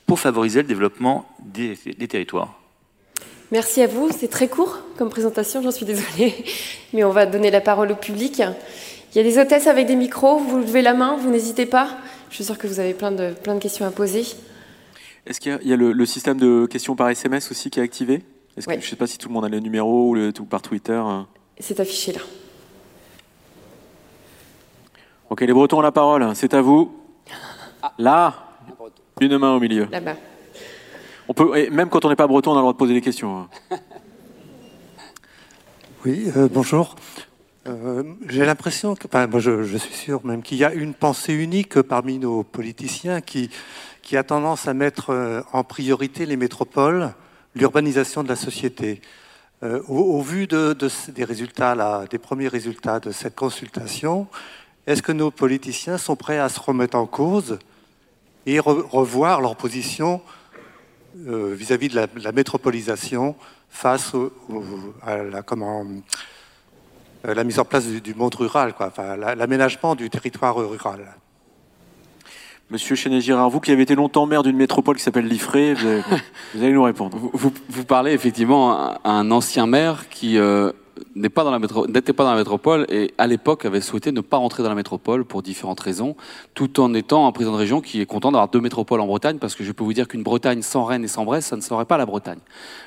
pour 0.06 0.20
favoriser 0.20 0.62
le 0.62 0.68
développement 0.68 1.28
des, 1.40 1.76
territoires. 2.08 2.54
Merci 3.52 3.82
à 3.82 3.86
vous. 3.86 4.10
C'est 4.10 4.28
très 4.28 4.48
court 4.48 4.78
comme 4.96 5.08
présentation, 5.08 5.62
j'en 5.62 5.70
suis 5.70 5.86
désolée. 5.86 6.34
Mais 6.92 7.04
on 7.04 7.10
va 7.10 7.26
donner 7.26 7.50
la 7.50 7.60
parole 7.60 7.92
au 7.92 7.96
public. 7.96 8.42
Il 9.12 9.16
y 9.16 9.20
a 9.20 9.22
des 9.22 9.38
hôtesses 9.38 9.66
avec 9.66 9.86
des 9.86 9.96
micros. 9.96 10.38
Vous 10.38 10.58
levez 10.58 10.82
la 10.82 10.94
main, 10.94 11.16
vous 11.16 11.30
n'hésitez 11.30 11.66
pas. 11.66 11.88
Je 12.30 12.36
suis 12.36 12.44
sûre 12.44 12.58
que 12.58 12.66
vous 12.66 12.80
avez 12.80 12.92
plein 12.92 13.12
de, 13.12 13.32
plein 13.32 13.54
de 13.54 13.60
questions 13.60 13.86
à 13.86 13.90
poser. 13.90 14.24
Est-ce 15.26 15.40
qu'il 15.40 15.58
y 15.62 15.72
a, 15.72 15.76
le, 15.76 16.06
système 16.06 16.38
de 16.38 16.66
questions 16.66 16.96
par 16.96 17.08
SMS 17.08 17.50
aussi 17.50 17.70
qui 17.70 17.80
est 17.80 17.82
activé? 17.82 18.22
Je 18.56 18.70
ne 18.70 18.80
sais 18.80 18.96
pas 18.96 19.06
si 19.06 19.18
tout 19.18 19.28
le 19.28 19.34
monde 19.34 19.44
a 19.44 19.48
le 19.48 19.60
numéro 19.60 20.10
ou, 20.10 20.14
le, 20.14 20.32
ou 20.40 20.44
par 20.44 20.62
Twitter. 20.62 20.92
Hein. 20.92 21.26
C'est 21.58 21.80
affiché 21.80 22.12
là. 22.12 22.20
Ok, 25.28 25.40
les 25.40 25.52
Bretons 25.52 25.78
ont 25.78 25.82
la 25.82 25.92
parole, 25.92 26.30
c'est 26.34 26.54
à 26.54 26.62
vous. 26.62 26.92
Là, 27.98 28.34
une 29.20 29.38
main 29.38 29.54
au 29.54 29.60
milieu. 29.60 29.88
Là-bas. 29.90 30.14
On 31.28 31.34
peut, 31.34 31.70
même 31.70 31.88
quand 31.88 32.04
on 32.04 32.08
n'est 32.08 32.16
pas 32.16 32.26
breton, 32.26 32.52
on 32.52 32.54
a 32.54 32.58
le 32.58 32.62
droit 32.62 32.72
de 32.72 32.78
poser 32.78 32.94
des 32.94 33.00
questions. 33.00 33.38
Hein. 33.38 33.48
Oui, 36.04 36.30
euh, 36.36 36.48
bonjour. 36.48 36.94
Euh, 37.66 38.04
j'ai 38.28 38.44
l'impression 38.44 38.92
enfin, 38.92 39.26
moi 39.26 39.40
je, 39.40 39.76
suis 39.76 39.92
sûr 39.92 40.24
même 40.24 40.40
qu'il 40.40 40.56
y 40.56 40.64
a 40.64 40.72
une 40.72 40.94
pensée 40.94 41.32
unique 41.32 41.82
parmi 41.82 42.20
nos 42.20 42.44
politiciens 42.44 43.20
qui, 43.20 43.50
a 44.12 44.22
tendance 44.22 44.68
à 44.68 44.74
mettre 44.74 45.10
euh, 45.10 45.40
en 45.52 45.64
priorité 45.64 46.24
les 46.24 46.36
métropoles, 46.36 47.12
l'urbanisation 47.56 48.22
de 48.22 48.28
la 48.28 48.36
société. 48.36 49.00
au, 49.88 50.22
vu 50.22 50.46
de, 50.46 50.74
de, 50.74 50.88
des 51.08 51.24
résultats, 51.24 52.04
des 52.08 52.18
premiers 52.18 52.46
résultats 52.46 53.00
de 53.00 53.10
cette 53.10 53.34
consultation, 53.34 54.28
est-ce 54.86 55.02
que 55.02 55.10
nos 55.10 55.32
politiciens 55.32 55.98
sont 55.98 56.14
prêts 56.14 56.38
à 56.38 56.48
se 56.48 56.60
remettre 56.60 56.96
en 56.96 57.06
cause 57.06 57.58
et 58.44 58.60
revoir 58.60 59.40
leur 59.40 59.56
position 59.56 60.20
euh, 61.26 61.54
vis-à-vis 61.54 61.88
de, 61.88 62.06
la, 62.22 62.32
métropolisation 62.32 63.36
face 63.68 64.12
à 65.02 65.22
la, 65.22 65.42
comment, 65.42 65.84
euh, 67.26 67.34
la 67.34 67.44
mise 67.44 67.58
en 67.58 67.64
place 67.64 67.86
du, 67.86 68.14
monde 68.14 68.34
rural, 68.34 68.74
enfin, 68.78 69.16
l'aménagement 69.16 69.94
du 69.94 70.10
territoire 70.10 70.56
rural 70.56 71.06
Monsieur 72.68 72.96
Chenet-Girard, 72.96 73.48
vous 73.48 73.60
qui 73.60 73.70
avez 73.70 73.82
été 73.82 73.94
longtemps 73.94 74.26
maire 74.26 74.42
d'une 74.42 74.56
métropole 74.56 74.96
qui 74.96 75.02
s'appelle 75.02 75.26
Liffré, 75.26 75.74
vous, 75.74 76.02
allez 76.62 76.72
nous 76.72 76.82
répondre. 76.82 77.16
Vous, 77.16 77.52
vous, 77.68 77.84
parlez 77.84 78.12
effectivement 78.12 78.72
à 78.72 79.10
un 79.10 79.30
ancien 79.30 79.66
maire 79.66 80.08
qui 80.08 80.36
euh, 80.36 80.72
n'était 81.14 81.28
pas, 81.28 81.44
dans 81.44 81.50
la 82.30 82.36
métropole 82.36 82.86
et 82.88 83.14
à 83.18 83.26
l'époque 83.26 83.64
avait 83.64 83.80
souhaité 83.80 84.12
ne 84.12 84.20
pas 84.20 84.36
rentrer 84.36 84.62
dans 84.62 84.68
la 84.68 84.74
métropole 84.74 85.24
pour 85.24 85.42
différentes 85.42 85.80
raisons, 85.80 86.16
tout 86.54 86.80
en 86.80 86.94
étant 86.94 87.26
un 87.26 87.32
président 87.32 87.52
de 87.52 87.58
région 87.58 87.80
qui 87.80 88.00
est 88.00 88.06
content 88.06 88.32
d'avoir 88.32 88.48
deux 88.48 88.60
métropoles 88.60 89.00
en 89.00 89.06
Bretagne, 89.06 89.38
parce 89.38 89.54
que 89.54 89.64
je 89.64 89.72
peux 89.72 89.84
vous 89.84 89.92
dire 89.92 90.08
qu'une 90.08 90.22
Bretagne 90.22 90.62
sans 90.62 90.84
Rennes 90.84 91.04
et 91.04 91.08
sans 91.08 91.24
Brest, 91.24 91.48
ça 91.48 91.56
ne 91.56 91.60
serait 91.60 91.84
pas 91.84 91.96
la 91.96 92.06
Bretagne. 92.06 92.38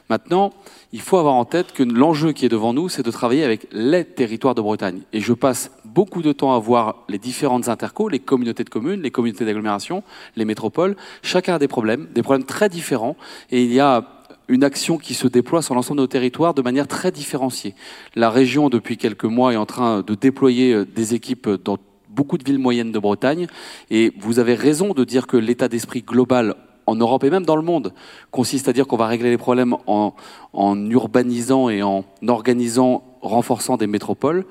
Maintenant, 0.10 0.52
il 0.92 1.02
faut 1.02 1.18
avoir 1.18 1.36
en 1.36 1.46
tête 1.46 1.72
que 1.72 1.84
l'enjeu 1.84 2.32
qui 2.32 2.46
est 2.46 2.50
devant 2.50 2.74
nous, 2.74 2.90
c'est 2.90 3.04
de 3.04 3.12
travailler 3.12 3.44
avec 3.44 3.68
les 3.72 4.06
territoires 4.06 4.56
de 4.56 4.62
Bretagne. 4.62 5.02
Et 5.14 5.20
je 5.20 5.34
passe 5.34 5.72
beaucoup 5.86 6.22
de 6.22 6.32
temps 6.32 6.54
à 6.54 6.60
voir 6.60 7.04
les 7.10 7.18
différentes 7.18 7.68
intercos, 7.70 8.10
les 8.10 8.20
communautés 8.20 8.64
de 8.64 8.70
communes, 8.70 9.02
les 9.02 9.12
communautés 9.12 9.46
d'agglomération, 9.46 10.04
les 10.36 10.46
métropoles. 10.46 10.96
Chacun 11.22 11.56
a 11.56 11.60
des 11.60 11.68
problèmes, 11.68 12.08
des 12.14 12.24
problèmes 12.24 12.46
très 12.46 12.70
différents, 12.70 13.16
et 13.52 13.64
il 13.64 13.72
y 13.72 13.80
a 13.80 14.19
une 14.50 14.64
action 14.64 14.98
qui 14.98 15.14
se 15.14 15.28
déploie 15.28 15.62
sur 15.62 15.76
l'ensemble 15.76 16.00
de 16.00 16.04
nos 16.04 16.08
territoires 16.08 16.54
de 16.54 16.62
manière 16.62 16.88
très 16.88 17.12
différenciée. 17.12 17.76
La 18.16 18.30
région, 18.30 18.70
depuis 18.70 18.98
quelques 18.98 19.26
mois, 19.26 19.54
est 19.54 19.58
en 19.58 19.68
train 19.68 20.02
de 20.02 20.16
déployer 20.16 20.74
euh, 20.74 20.86
des 20.86 21.14
équipes 21.14 21.48
dans 21.64 21.78
beaucoup 22.10 22.38
de 22.38 22.44
villes 22.44 22.60
moyennes 22.60 22.92
de 22.92 23.00
Bretagne. 23.00 23.48
Et 23.92 24.12
vous 24.20 24.40
avez 24.40 24.56
raison 24.56 24.94
de 24.94 25.04
dire 25.04 25.28
que 25.28 25.38
l'état 25.38 25.68
d'esprit 25.68 26.02
global 26.02 26.56
en 26.88 26.96
Europe 26.96 27.24
et 27.24 27.30
même 27.30 27.46
dans 27.46 27.56
le 27.56 27.62
monde 27.62 27.94
consiste 28.32 28.68
à 28.68 28.74
dire 28.74 28.88
qu'on 28.88 28.98
va 28.98 29.06
régler 29.06 29.30
les 29.30 29.38
problèmes 29.38 29.76
en, 29.86 30.16
en 30.54 30.90
urbanisant 30.90 31.70
et 31.70 31.84
en 31.84 32.04
organisant, 32.28 33.04
renforçant 33.22 33.78
des 33.78 33.86
métropoles. 33.86 34.46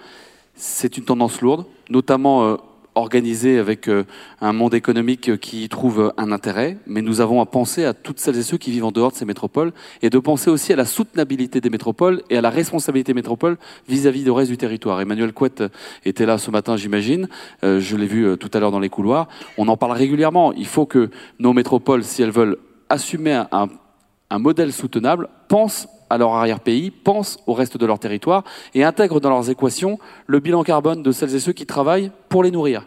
C'est 0.54 0.96
une 0.96 1.04
tendance 1.04 1.40
lourde, 1.40 1.66
notamment 1.90 2.56
euh, 2.98 3.08
organisé 3.08 3.58
avec 3.58 3.88
euh, 3.88 4.04
un 4.40 4.52
monde 4.52 4.74
économique 4.74 5.38
qui 5.40 5.64
y 5.64 5.68
trouve 5.68 6.12
un 6.16 6.32
intérêt, 6.32 6.76
mais 6.87 7.02
nous 7.02 7.20
avons 7.20 7.40
à 7.40 7.46
penser 7.46 7.84
à 7.84 7.94
toutes 7.94 8.20
celles 8.20 8.37
et 8.37 8.42
ceux 8.42 8.58
qui 8.58 8.70
vivent 8.70 8.84
en 8.84 8.92
dehors 8.92 9.12
de 9.12 9.16
ces 9.16 9.24
métropoles 9.24 9.72
et 10.02 10.11
de 10.11 10.18
penser 10.18 10.50
aussi 10.50 10.72
à 10.72 10.76
la 10.76 10.84
soutenabilité 10.84 11.61
des 11.61 11.70
métropoles 11.70 12.22
et 12.30 12.37
à 12.37 12.40
la 12.40 12.50
responsabilité 12.50 13.14
métropole 13.14 13.56
vis-à-vis 13.88 14.24
du 14.24 14.30
reste 14.30 14.50
du 14.50 14.58
territoire. 14.58 15.00
Emmanuel 15.00 15.32
Couette 15.32 15.64
était 16.04 16.26
là 16.26 16.38
ce 16.38 16.50
matin, 16.50 16.76
j'imagine. 16.76 17.28
Euh, 17.64 17.80
je 17.80 17.96
l'ai 17.96 18.06
vu 18.06 18.26
euh, 18.26 18.37
tout 18.37 18.50
à 18.52 18.61
l'heure 18.61 18.72
dans 18.72 18.80
les 18.80 18.88
couloirs. 18.88 19.28
On 19.56 19.68
en 19.68 19.76
parle 19.76 19.92
régulièrement. 19.92 20.52
Il 20.52 20.66
faut 20.66 20.87
que 20.87 21.11
nos 21.38 21.52
métropoles, 21.52 22.04
si 22.04 22.22
elles 22.22 22.30
veulent 22.30 22.58
assumer 22.88 23.42
un, 23.52 23.68
un 24.30 24.38
modèle 24.38 24.72
soutenable, 24.72 25.28
pensent 25.48 25.88
à 26.10 26.18
leur 26.18 26.32
arrière-pays, 26.32 26.90
pensent 26.90 27.38
au 27.46 27.54
reste 27.54 27.76
de 27.76 27.86
leur 27.86 27.98
territoire 27.98 28.44
et 28.74 28.84
intègrent 28.84 29.20
dans 29.20 29.30
leurs 29.30 29.50
équations 29.50 29.98
le 30.26 30.40
bilan 30.40 30.62
carbone 30.62 31.02
de 31.02 31.12
celles 31.12 31.34
et 31.34 31.40
ceux 31.40 31.52
qui 31.52 31.66
travaillent 31.66 32.10
pour 32.28 32.42
les 32.42 32.50
nourrir. 32.50 32.86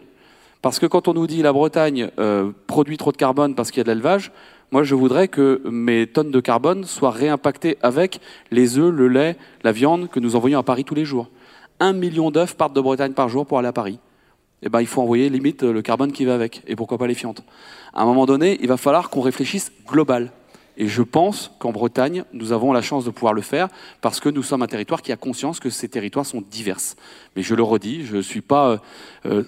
Parce 0.60 0.78
que 0.78 0.86
quand 0.86 1.08
on 1.08 1.14
nous 1.14 1.26
dit 1.26 1.42
la 1.42 1.52
Bretagne 1.52 2.10
euh, 2.18 2.52
produit 2.66 2.96
trop 2.96 3.10
de 3.10 3.16
carbone 3.16 3.54
parce 3.54 3.70
qu'il 3.70 3.78
y 3.78 3.80
a 3.80 3.84
de 3.84 3.90
l'élevage, 3.90 4.30
moi 4.70 4.84
je 4.84 4.94
voudrais 4.94 5.28
que 5.28 5.60
mes 5.64 6.06
tonnes 6.06 6.30
de 6.30 6.40
carbone 6.40 6.84
soient 6.84 7.10
réimpactées 7.10 7.78
avec 7.82 8.20
les 8.50 8.78
œufs, 8.78 8.92
le 8.92 9.08
lait, 9.08 9.36
la 9.64 9.72
viande 9.72 10.08
que 10.08 10.20
nous 10.20 10.36
envoyons 10.36 10.60
à 10.60 10.62
Paris 10.62 10.84
tous 10.84 10.94
les 10.94 11.04
jours. 11.04 11.28
Un 11.80 11.92
million 11.92 12.30
d'œufs 12.30 12.54
partent 12.54 12.74
de 12.74 12.80
Bretagne 12.80 13.12
par 13.12 13.28
jour 13.28 13.44
pour 13.44 13.58
aller 13.58 13.68
à 13.68 13.72
Paris. 13.72 13.98
Eh 14.62 14.68
ben, 14.68 14.80
il 14.80 14.86
faut 14.86 15.02
envoyer 15.02 15.28
limite 15.28 15.64
le 15.64 15.82
carbone 15.82 16.12
qui 16.12 16.24
va 16.24 16.34
avec, 16.34 16.62
et 16.68 16.76
pourquoi 16.76 16.96
pas 16.96 17.08
les 17.08 17.14
fientes. 17.14 17.42
À 17.92 18.02
un 18.02 18.04
moment 18.04 18.26
donné, 18.26 18.58
il 18.62 18.68
va 18.68 18.76
falloir 18.76 19.10
qu'on 19.10 19.20
réfléchisse 19.20 19.72
global. 19.88 20.30
Et 20.76 20.88
je 20.88 21.02
pense 21.02 21.50
qu'en 21.58 21.72
Bretagne, 21.72 22.24
nous 22.32 22.52
avons 22.52 22.72
la 22.72 22.82
chance 22.82 23.04
de 23.04 23.10
pouvoir 23.10 23.34
le 23.34 23.42
faire 23.42 23.68
parce 24.00 24.20
que 24.20 24.28
nous 24.28 24.42
sommes 24.42 24.62
un 24.62 24.66
territoire 24.66 25.02
qui 25.02 25.12
a 25.12 25.16
conscience 25.16 25.60
que 25.60 25.70
ces 25.70 25.88
territoires 25.88 26.26
sont 26.26 26.42
divers. 26.50 26.80
Mais 27.36 27.42
je 27.42 27.54
le 27.54 27.62
redis, 27.62 28.04
je 28.06 28.16
ne 28.16 28.22
suis 28.22 28.40
pas 28.40 28.70
euh, 28.70 28.78
euh, 29.26 29.44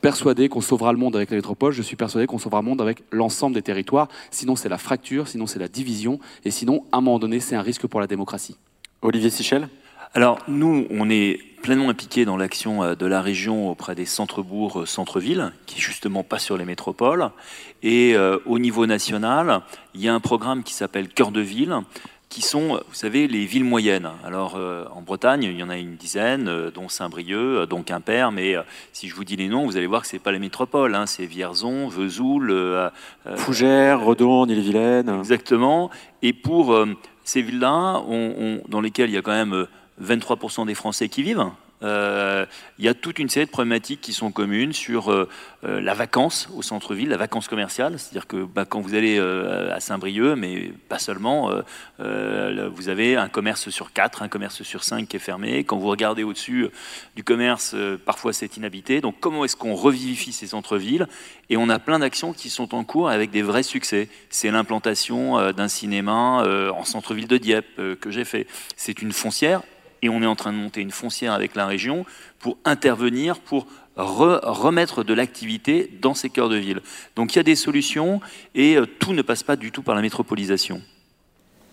persuadé 0.00 0.48
qu'on 0.48 0.60
sauvera 0.60 0.92
le 0.92 0.98
monde 0.98 1.16
avec 1.16 1.30
la 1.30 1.36
métropole, 1.36 1.72
je 1.72 1.82
suis 1.82 1.96
persuadé 1.96 2.26
qu'on 2.26 2.38
sauvera 2.38 2.60
le 2.60 2.68
monde 2.68 2.80
avec 2.80 3.02
l'ensemble 3.10 3.54
des 3.54 3.62
territoires. 3.62 4.08
Sinon, 4.30 4.56
c'est 4.56 4.68
la 4.68 4.78
fracture, 4.78 5.26
sinon, 5.26 5.46
c'est 5.46 5.58
la 5.58 5.68
division, 5.68 6.20
et 6.44 6.50
sinon, 6.50 6.84
à 6.92 6.98
un 6.98 7.00
moment 7.00 7.18
donné, 7.18 7.40
c'est 7.40 7.56
un 7.56 7.62
risque 7.62 7.86
pour 7.86 8.00
la 8.00 8.06
démocratie. 8.06 8.56
Olivier 9.02 9.30
Sichel? 9.30 9.68
Alors 10.14 10.38
nous, 10.48 10.86
on 10.90 11.10
est 11.10 11.38
pleinement 11.62 11.90
impliqué 11.90 12.24
dans 12.24 12.36
l'action 12.36 12.82
euh, 12.82 12.94
de 12.94 13.06
la 13.06 13.20
région 13.20 13.70
auprès 13.70 13.94
des 13.94 14.06
centres-bourgs, 14.06 14.82
euh, 14.82 14.86
centres-villes, 14.86 15.52
qui 15.66 15.78
est 15.78 15.80
justement 15.80 16.22
pas 16.22 16.38
sur 16.38 16.56
les 16.56 16.64
métropoles. 16.64 17.30
Et 17.82 18.16
euh, 18.16 18.38
au 18.46 18.58
niveau 18.58 18.86
national, 18.86 19.60
il 19.94 20.00
y 20.00 20.08
a 20.08 20.14
un 20.14 20.20
programme 20.20 20.62
qui 20.62 20.72
s'appelle 20.72 21.08
Cœur 21.08 21.30
de 21.30 21.40
ville, 21.40 21.74
qui 22.28 22.42
sont, 22.42 22.80
vous 22.88 22.94
savez, 22.94 23.26
les 23.26 23.46
villes 23.46 23.64
moyennes. 23.64 24.10
Alors 24.22 24.60
en 24.94 25.00
Bretagne, 25.00 25.44
il 25.44 25.56
y 25.56 25.62
en 25.62 25.70
a 25.70 25.78
une 25.78 25.96
dizaine, 25.96 26.68
dont 26.74 26.90
Saint-Brieuc, 26.90 27.66
dont 27.70 27.82
Quimper, 27.82 28.32
mais 28.32 28.54
si 28.92 29.08
je 29.08 29.14
vous 29.14 29.24
dis 29.24 29.36
les 29.36 29.48
noms, 29.48 29.64
vous 29.64 29.78
allez 29.78 29.86
voir 29.86 30.02
que 30.02 30.08
c'est 30.08 30.18
pas 30.18 30.30
les 30.30 30.38
métropoles, 30.38 30.94
hein, 30.94 31.06
c'est 31.06 31.24
Vierzon, 31.24 31.88
Vesoul, 31.88 32.54
Fougères, 33.36 34.02
Redon, 34.04 34.44
Ille-et-Vilaine. 34.44 35.08
Exactement. 35.08 35.90
Et 36.20 36.34
pour 36.34 36.78
ces 37.24 37.40
villes-là, 37.40 38.02
dans 38.68 38.80
lesquelles 38.82 39.08
il 39.08 39.14
y 39.14 39.18
a 39.18 39.22
quand 39.22 39.32
même 39.32 39.66
23% 40.02 40.66
des 40.66 40.74
Français 40.74 41.08
qui 41.08 41.22
vivent, 41.22 41.50
euh, 41.82 42.44
il 42.78 42.84
y 42.84 42.88
a 42.88 42.94
toute 42.94 43.18
une 43.18 43.28
série 43.28 43.46
de 43.46 43.50
problématiques 43.50 44.00
qui 44.00 44.12
sont 44.12 44.32
communes 44.32 44.72
sur 44.72 45.12
euh, 45.12 45.28
euh, 45.64 45.80
la 45.80 45.94
vacance 45.94 46.48
au 46.56 46.62
centre-ville, 46.62 47.08
la 47.08 47.16
vacance 47.16 47.46
commerciale, 47.46 47.98
c'est-à-dire 47.98 48.26
que 48.26 48.44
bah, 48.44 48.64
quand 48.64 48.80
vous 48.80 48.94
allez 48.94 49.18
à 49.18 49.80
Saint-Brieuc, 49.80 50.34
mais 50.36 50.72
pas 50.88 50.98
seulement, 50.98 51.50
vous 51.98 52.88
avez 52.88 53.16
un 53.16 53.28
commerce 53.28 53.70
sur 53.70 53.92
quatre, 53.92 54.22
un 54.22 54.28
commerce 54.28 54.62
sur 54.62 54.84
cinq 54.84 55.08
qui 55.08 55.16
est 55.16 55.20
fermé. 55.20 55.64
Quand 55.64 55.76
vous 55.76 55.88
regardez 55.88 56.22
au-dessus 56.22 56.68
du 57.16 57.24
commerce, 57.24 57.74
parfois 58.04 58.32
c'est 58.32 58.56
inhabité. 58.56 59.00
Donc 59.00 59.16
comment 59.20 59.44
est-ce 59.44 59.56
qu'on 59.56 59.74
revivifie 59.74 60.32
ces 60.32 60.48
centres-villes? 60.48 61.06
Et 61.50 61.56
on 61.56 61.68
a 61.68 61.78
plein 61.78 61.98
d'actions 61.98 62.32
qui 62.32 62.50
sont 62.50 62.74
en 62.74 62.84
cours 62.84 63.08
avec 63.08 63.30
des 63.30 63.42
vrais 63.42 63.62
succès. 63.62 64.08
C'est 64.30 64.50
l'implantation 64.50 65.52
d'un 65.52 65.68
cinéma 65.68 66.44
en 66.74 66.84
centre-ville 66.84 67.28
de 67.28 67.38
Dieppe 67.38 67.80
que 68.00 68.10
j'ai 68.10 68.24
fait. 68.24 68.46
C'est 68.76 69.02
une 69.02 69.12
foncière 69.12 69.62
et 70.02 70.08
on 70.08 70.22
est 70.22 70.26
en 70.26 70.36
train 70.36 70.52
de 70.52 70.58
monter 70.58 70.80
une 70.80 70.90
foncière 70.90 71.32
avec 71.32 71.54
la 71.54 71.66
région 71.66 72.04
pour 72.38 72.58
intervenir, 72.64 73.40
pour 73.40 73.66
remettre 73.96 75.02
de 75.02 75.12
l'activité 75.12 75.90
dans 76.00 76.14
ces 76.14 76.30
cœurs 76.30 76.48
de 76.48 76.56
ville. 76.56 76.80
Donc 77.16 77.34
il 77.34 77.36
y 77.36 77.40
a 77.40 77.44
des 77.44 77.56
solutions 77.56 78.20
et 78.54 78.76
euh, 78.76 78.86
tout 78.86 79.12
ne 79.12 79.22
passe 79.22 79.42
pas 79.42 79.56
du 79.56 79.72
tout 79.72 79.82
par 79.82 79.94
la 79.94 80.02
métropolisation. 80.02 80.82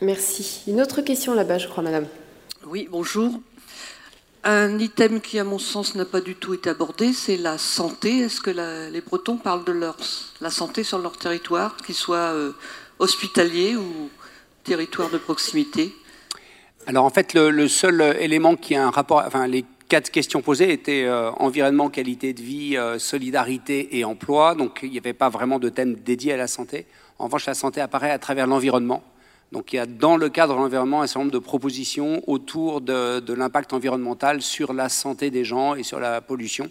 Merci. 0.02 0.64
Une 0.68 0.82
autre 0.82 1.02
question 1.02 1.34
là-bas, 1.34 1.60
je 1.60 1.68
crois, 1.68 1.84
madame. 1.84 2.08
Oui, 2.66 2.88
bonjour. 2.92 3.40
Un 4.44 4.78
item 4.80 5.22
qui, 5.22 5.40
à 5.40 5.44
mon 5.44 5.58
sens, 5.58 5.96
n'a 5.96 6.06
pas 6.06 6.22
du 6.22 6.36
tout 6.36 6.54
été 6.54 6.70
abordé, 6.70 7.14
c'est 7.14 7.38
la 7.38 7.58
santé. 7.58 8.20
Est-ce 8.20 8.42
que 8.42 8.52
les 8.92 9.02
Bretons 9.02 9.38
parlent 9.38 9.64
de 9.64 9.72
leur, 9.72 9.98
la 10.42 10.52
santé 10.52 10.84
sur 10.84 11.00
leur 11.00 11.18
territoire, 11.18 11.78
qu'il 11.78 11.96
soit 11.96 12.34
euh, 12.34 12.52
hospitalier 13.00 13.76
ou 13.76 14.10
territoire 14.64 15.10
de 15.10 15.18
proximité? 15.18 15.96
Alors 16.88 17.06
en 17.06 17.10
fait, 17.10 17.34
le, 17.34 17.67
seul 17.67 18.15
élément 18.19 18.56
qui 18.56 18.76
a 18.76 18.86
un 18.86 18.91
rapport, 18.91 19.24
enfin 19.26 19.48
les 19.48 19.65
quatre 19.89 20.12
questions 20.12 20.41
posées 20.41 20.71
étaient 20.71 21.06
euh, 21.06 21.32
environnement, 21.32 21.89
qualité 21.89 22.34
de 22.34 22.41
vie, 22.41 22.78
euh, 22.78 23.00
solidarité 23.00 23.98
et 23.98 24.06
emploi. 24.06 24.54
Donc 24.54 24.80
il 24.84 24.91
n'y 24.91 24.98
avait 24.98 25.13
pas 25.13 25.30
vraiment 25.30 25.58
de 25.58 25.69
thème 25.69 25.95
dédié 25.95 26.34
à 26.34 26.38
la 26.38 26.48
santé. 26.48 26.86
En 27.17 27.26
revanche, 27.26 27.48
la 27.48 27.56
santé 27.56 27.82
apparaît 27.82 28.12
à 28.12 28.19
travers 28.19 28.45
l'environnement. 28.45 29.04
Donc 29.52 29.74
il 29.74 29.78
y 29.78 29.80
a 29.80 29.86
dans 29.88 30.17
le 30.17 30.30
cadre 30.30 30.56
de 30.56 30.60
l'environnement 30.60 31.02
un 31.02 31.08
certain 31.08 31.21
nombre 31.21 31.32
de 31.32 31.39
propositions 31.39 32.21
autour 32.28 32.82
de, 32.82 33.34
l'impact 33.34 33.74
environnemental 33.74 34.41
sur 34.41 34.74
la 34.74 34.89
santé 34.89 35.32
des 35.32 35.43
gens 35.45 35.76
et 35.76 35.84
sur 35.84 36.00
la 36.00 36.21
pollution. 36.21 36.69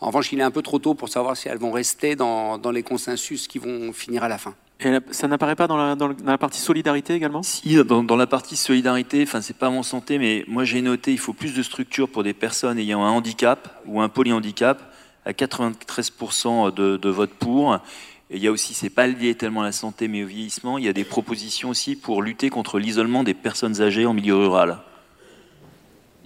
En 0.00 0.08
revanche, 0.08 0.32
il 0.32 0.38
est 0.38 0.44
un 0.44 0.50
peu 0.50 0.62
trop 0.62 0.78
tôt 0.78 0.94
pour 0.94 1.08
savoir 1.08 1.36
si 1.36 1.48
elles 1.48 1.58
vont 1.58 1.72
rester 1.72 2.14
dans 2.14 2.70
les 2.72 2.82
consensus 2.82 3.48
qui 3.48 3.58
vont 3.58 3.92
finir 3.92 4.22
à 4.22 4.28
la 4.28 4.38
fin. 4.38 4.54
Et 4.80 4.96
ça 5.10 5.26
n'apparaît 5.26 5.56
pas 5.56 5.66
dans 5.66 5.76
la, 5.76 6.38
partie 6.38 6.60
solidarité 6.60 7.14
également? 7.14 7.42
Si, 7.42 7.82
dans, 7.84 8.16
la 8.16 8.26
partie 8.28 8.56
solidarité, 8.56 9.24
enfin 9.24 9.40
c'est 9.40 9.56
pas 9.56 9.70
mon 9.70 9.82
santé, 9.82 10.18
mais 10.18 10.44
moi 10.46 10.64
j'ai 10.64 10.82
noté 10.82 11.10
il 11.10 11.18
faut 11.18 11.32
plus 11.32 11.52
de 11.52 11.62
structures 11.64 12.08
pour 12.08 12.22
des 12.22 12.32
personnes 12.32 12.78
ayant 12.78 13.04
un 13.04 13.10
handicap 13.10 13.82
ou 13.86 14.00
un 14.00 14.08
polyhandicap, 14.08 14.80
à 15.24 15.32
93% 15.32 16.72
de, 16.72 16.96
de 16.96 17.08
vote 17.08 17.30
pour. 17.30 17.74
Et 18.30 18.36
il 18.36 18.42
y 18.42 18.46
a 18.46 18.52
aussi, 18.52 18.72
c'est 18.72 18.90
pas 18.90 19.08
lié 19.08 19.34
tellement 19.34 19.62
à 19.62 19.64
la 19.64 19.72
santé 19.72 20.06
mais 20.06 20.22
au 20.22 20.26
vieillissement, 20.26 20.78
il 20.78 20.84
y 20.84 20.88
a 20.88 20.92
des 20.92 21.04
propositions 21.04 21.70
aussi 21.70 21.96
pour 21.96 22.22
lutter 22.22 22.48
contre 22.48 22.78
l'isolement 22.78 23.24
des 23.24 23.34
personnes 23.34 23.80
âgées 23.82 24.06
en 24.06 24.14
milieu 24.14 24.36
rural 24.36 24.78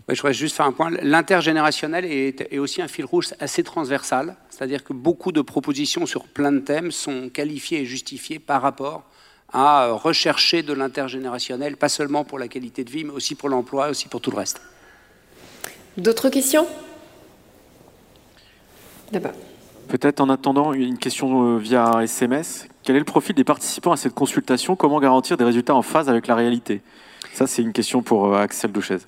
je 0.08 0.20
voudrais 0.20 0.34
juste 0.34 0.56
faire 0.56 0.66
un 0.66 0.72
point. 0.72 0.90
L'intergénérationnel 1.02 2.04
est, 2.04 2.58
aussi 2.58 2.82
un 2.82 2.88
fil 2.88 3.04
rouge 3.04 3.28
assez 3.40 3.62
transversal, 3.62 4.36
c'est-à-dire 4.50 4.84
que 4.84 4.92
beaucoup 4.92 5.32
de 5.32 5.40
propositions 5.40 6.06
sur 6.06 6.24
plein 6.24 6.52
de 6.52 6.58
thèmes 6.58 6.90
sont 6.90 7.28
qualifiées 7.28 7.80
et 7.80 7.86
justifiées 7.86 8.38
par 8.38 8.62
rapport 8.62 9.04
à 9.52 9.92
rechercher 9.92 10.62
de 10.62 10.72
l'intergénérationnel, 10.72 11.76
pas 11.76 11.88
seulement 11.88 12.24
pour 12.24 12.38
la 12.38 12.48
qualité 12.48 12.84
de 12.84 12.90
vie, 12.90 13.04
mais 13.04 13.12
aussi 13.12 13.34
pour 13.34 13.48
l'emploi, 13.48 13.88
aussi 13.88 14.08
pour 14.08 14.20
tout 14.20 14.30
le 14.30 14.38
reste. 14.38 14.60
D'autres 15.96 16.30
questions? 16.30 16.66
Peut-être 19.88 20.20
en 20.20 20.30
attendant 20.30 20.72
une 20.72 20.96
question 20.96 21.56
euh, 21.56 21.58
via 21.58 22.02
SMS. 22.02 22.66
Quel 22.82 22.96
est 22.96 23.00
le 23.00 23.04
profil 23.04 23.34
des 23.34 23.44
participants 23.44 23.92
à 23.92 23.98
cette 23.98 24.14
consultation? 24.14 24.74
Comment 24.74 25.00
garantir 25.00 25.36
des 25.36 25.44
résultats 25.44 25.74
en 25.74 25.82
phase 25.82 26.08
avec 26.08 26.26
la 26.28 26.34
réalité? 26.34 26.80
Ça, 27.34 27.46
c'est 27.46 27.60
une 27.60 27.74
question 27.74 28.02
pour 28.02 28.34
euh, 28.34 28.38
Axel 28.38 28.72
Duchesne. 28.72 29.00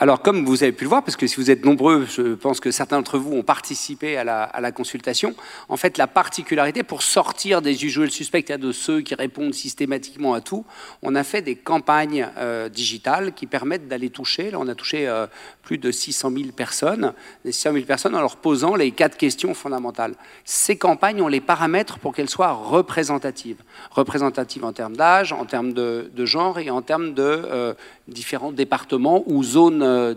Alors, 0.00 0.22
comme 0.22 0.44
vous 0.44 0.62
avez 0.62 0.70
pu 0.70 0.84
le 0.84 0.90
voir, 0.90 1.02
parce 1.02 1.16
que 1.16 1.26
si 1.26 1.34
vous 1.34 1.50
êtes 1.50 1.64
nombreux, 1.64 2.06
je 2.06 2.34
pense 2.34 2.60
que 2.60 2.70
certains 2.70 2.98
d'entre 2.98 3.18
vous 3.18 3.32
ont 3.32 3.42
participé 3.42 4.16
à 4.16 4.22
la, 4.22 4.70
consultation, 4.70 5.34
en 5.68 5.76
fait, 5.76 5.98
la 5.98 6.06
particularité, 6.06 6.84
pour 6.84 7.02
sortir 7.02 7.62
des 7.62 7.84
usuels 7.84 8.12
suspects, 8.12 8.52
de 8.52 8.70
ceux 8.70 9.00
qui 9.00 9.16
répondent 9.16 9.54
systématiquement 9.54 10.34
à 10.34 10.40
tout, 10.40 10.64
on 11.02 11.16
a 11.16 11.24
fait 11.24 11.42
des 11.42 11.56
campagnes 11.56 12.28
euh, 12.38 12.68
digitales 12.68 13.32
qui 13.32 13.48
permettent 13.48 13.88
d'aller 13.88 14.10
toucher, 14.10 14.52
là 14.52 14.58
on 14.60 14.68
a 14.68 14.76
touché 14.76 15.08
euh, 15.08 15.26
plus 15.62 15.78
de 15.78 15.90
600 15.90 16.30
000 16.30 16.52
personnes, 16.52 17.12
600 17.44 17.72
000 17.72 17.84
personnes 17.84 18.14
en 18.14 18.20
leur 18.20 18.36
posant 18.36 18.76
les 18.76 18.92
quatre 18.92 19.16
questions 19.16 19.52
fondamentales. 19.52 20.14
Ces 20.44 20.76
campagnes, 20.76 21.22
ont 21.22 21.28
les 21.28 21.40
paramètres 21.40 21.98
pour 21.98 22.14
qu'elles 22.14 22.30
soient 22.30 22.52
représentatives. 22.52 23.62
Représentatives 23.90 24.64
en 24.64 24.72
termes 24.72 24.96
d'âge, 24.96 25.32
en 25.32 25.44
termes 25.44 25.72
de, 25.72 26.08
genre 26.18 26.60
et 26.60 26.70
en 26.70 26.82
termes 26.82 27.14
de 27.14 27.22
euh, 27.22 27.74
différents 28.06 28.52
départements 28.52 29.24
ou 29.26 29.42
zones 29.42 29.87
euh, 29.88 30.14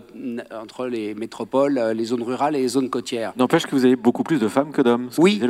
entre 0.52 0.88
les 0.88 1.14
métropoles, 1.14 1.78
euh, 1.78 1.94
les 1.94 2.06
zones 2.06 2.24
rurales 2.24 2.56
et 2.56 2.62
les 2.62 2.68
zones 2.68 2.90
côtières. 2.90 3.34
N'empêche 3.38 3.66
que 3.66 3.76
vous 3.76 3.86
avez 3.86 3.96
beaucoup 3.96 4.24
plus 4.24 4.40
de 4.40 4.48
femmes 4.48 4.72
que 4.72 4.82
d'hommes. 4.82 5.10
Oui, 5.18 5.42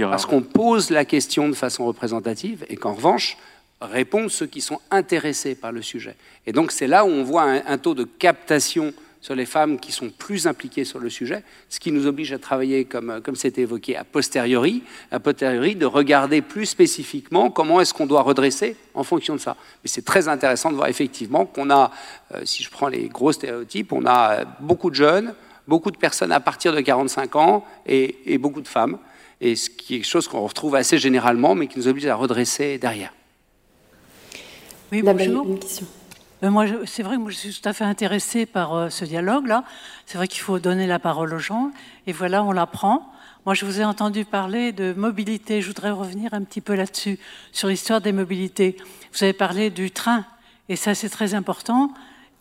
parce 0.00 0.26
qu'on 0.26 0.42
pose 0.42 0.90
la 0.90 1.04
question 1.04 1.48
de 1.48 1.54
façon 1.54 1.86
représentative 1.86 2.64
et 2.68 2.76
qu'en 2.76 2.94
revanche, 2.94 3.36
répondent 3.80 4.30
ceux 4.30 4.46
qui 4.46 4.60
sont 4.60 4.80
intéressés 4.90 5.54
par 5.54 5.72
le 5.72 5.82
sujet. 5.82 6.16
Et 6.46 6.52
donc 6.52 6.72
c'est 6.72 6.86
là 6.86 7.04
où 7.04 7.08
on 7.08 7.22
voit 7.22 7.44
un 7.44 7.78
taux 7.78 7.94
de 7.94 8.04
captation 8.04 8.92
sur 9.20 9.34
les 9.34 9.46
femmes 9.46 9.78
qui 9.80 9.92
sont 9.92 10.10
plus 10.10 10.46
impliquées 10.46 10.84
sur 10.84 10.98
le 10.98 11.10
sujet, 11.10 11.42
ce 11.68 11.80
qui 11.80 11.92
nous 11.92 12.06
oblige 12.06 12.32
à 12.32 12.38
travailler, 12.38 12.84
comme, 12.84 13.20
comme 13.24 13.36
c'était 13.36 13.62
évoqué, 13.62 13.96
a 13.96 14.04
posteriori, 14.04 14.82
a 15.10 15.18
posteriori, 15.18 15.74
de 15.74 15.86
regarder 15.86 16.42
plus 16.42 16.66
spécifiquement 16.66 17.50
comment 17.50 17.80
est-ce 17.80 17.92
qu'on 17.92 18.06
doit 18.06 18.22
redresser 18.22 18.76
en 18.94 19.04
fonction 19.04 19.34
de 19.34 19.40
ça. 19.40 19.56
Mais 19.82 19.88
c'est 19.88 20.04
très 20.04 20.28
intéressant 20.28 20.70
de 20.70 20.76
voir 20.76 20.88
effectivement 20.88 21.46
qu'on 21.46 21.70
a, 21.70 21.90
euh, 22.34 22.42
si 22.44 22.62
je 22.62 22.70
prends 22.70 22.88
les 22.88 23.08
gros 23.08 23.32
stéréotypes, 23.32 23.92
on 23.92 24.06
a 24.06 24.44
beaucoup 24.60 24.90
de 24.90 24.94
jeunes, 24.94 25.34
beaucoup 25.66 25.90
de 25.90 25.96
personnes 25.96 26.32
à 26.32 26.40
partir 26.40 26.72
de 26.72 26.80
45 26.80 27.36
ans 27.36 27.64
et, 27.86 28.38
beaucoup 28.38 28.60
de 28.60 28.68
femmes, 28.68 28.98
et 29.40 29.56
ce 29.56 29.70
qui 29.70 29.94
est 29.94 29.98
quelque 29.98 30.06
chose 30.06 30.28
qu'on 30.28 30.46
retrouve 30.46 30.74
assez 30.74 30.98
généralement, 30.98 31.54
mais 31.54 31.66
qui 31.66 31.78
nous 31.78 31.88
oblige 31.88 32.06
à 32.06 32.14
redresser 32.14 32.78
derrière. 32.78 33.12
Oui, 34.92 35.02
bonjour. 35.02 35.46
Une 35.46 35.58
question. 35.58 35.86
Euh, 36.42 36.50
moi, 36.50 36.66
c'est 36.84 37.02
vrai 37.02 37.16
que 37.16 37.20
moi, 37.20 37.30
je 37.30 37.36
suis 37.36 37.54
tout 37.54 37.68
à 37.68 37.72
fait 37.72 37.84
intéressée 37.84 38.44
par 38.44 38.74
euh, 38.74 38.90
ce 38.90 39.04
dialogue-là. 39.04 39.64
C'est 40.04 40.18
vrai 40.18 40.28
qu'il 40.28 40.42
faut 40.42 40.58
donner 40.58 40.86
la 40.86 40.98
parole 40.98 41.32
aux 41.32 41.38
gens. 41.38 41.70
Et 42.06 42.12
voilà, 42.12 42.42
on 42.44 42.52
l'apprend. 42.52 43.10
Moi, 43.46 43.54
je 43.54 43.64
vous 43.64 43.80
ai 43.80 43.84
entendu 43.84 44.24
parler 44.24 44.72
de 44.72 44.92
mobilité. 44.92 45.62
Je 45.62 45.68
voudrais 45.68 45.90
revenir 45.90 46.34
un 46.34 46.42
petit 46.42 46.60
peu 46.60 46.74
là-dessus, 46.74 47.18
sur 47.52 47.68
l'histoire 47.68 48.00
des 48.00 48.12
mobilités. 48.12 48.76
Vous 49.12 49.24
avez 49.24 49.32
parlé 49.32 49.70
du 49.70 49.90
train, 49.90 50.24
et 50.68 50.76
ça, 50.76 50.94
c'est 50.94 51.08
très 51.08 51.34
important. 51.34 51.92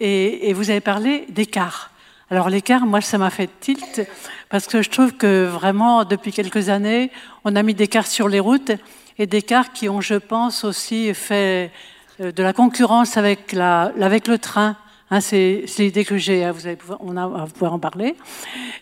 Et, 0.01 0.51
vous 0.53 0.71
avez 0.71 0.81
parlé 0.81 1.25
des 1.29 1.45
cars. 1.45 1.91
Alors, 2.29 2.49
les 2.49 2.61
cars, 2.61 2.85
moi, 2.85 2.99
ça 2.99 3.17
m'a 3.17 3.29
fait 3.29 3.49
tilt, 3.61 4.01
parce 4.49 4.65
que 4.65 4.81
je 4.81 4.89
trouve 4.89 5.13
que 5.13 5.45
vraiment, 5.45 6.03
depuis 6.03 6.33
quelques 6.33 6.69
années, 6.69 7.11
on 7.45 7.55
a 7.55 7.63
mis 7.63 7.75
des 7.75 7.87
cars 7.87 8.07
sur 8.07 8.27
les 8.27 8.39
routes, 8.39 8.71
et 9.17 9.27
des 9.27 9.43
cars 9.43 9.71
qui 9.71 9.87
ont, 9.87 10.01
je 10.01 10.15
pense, 10.15 10.63
aussi 10.63 11.13
fait 11.13 11.71
de 12.19 12.43
la 12.43 12.53
concurrence 12.53 13.17
avec, 13.17 13.51
la, 13.51 13.91
avec 13.99 14.27
le 14.27 14.37
train. 14.37 14.77
Hein, 15.11 15.21
c'est 15.21 15.65
l'idée 15.77 16.05
que 16.05 16.17
j'ai, 16.17 16.43
hein, 16.43 16.51
vous, 16.51 16.65
allez 16.65 16.77
pouvoir, 16.77 16.99
on 17.01 17.15
a, 17.17 17.45
pouvoir 17.47 17.73
en 17.73 17.79
parler. 17.79 18.15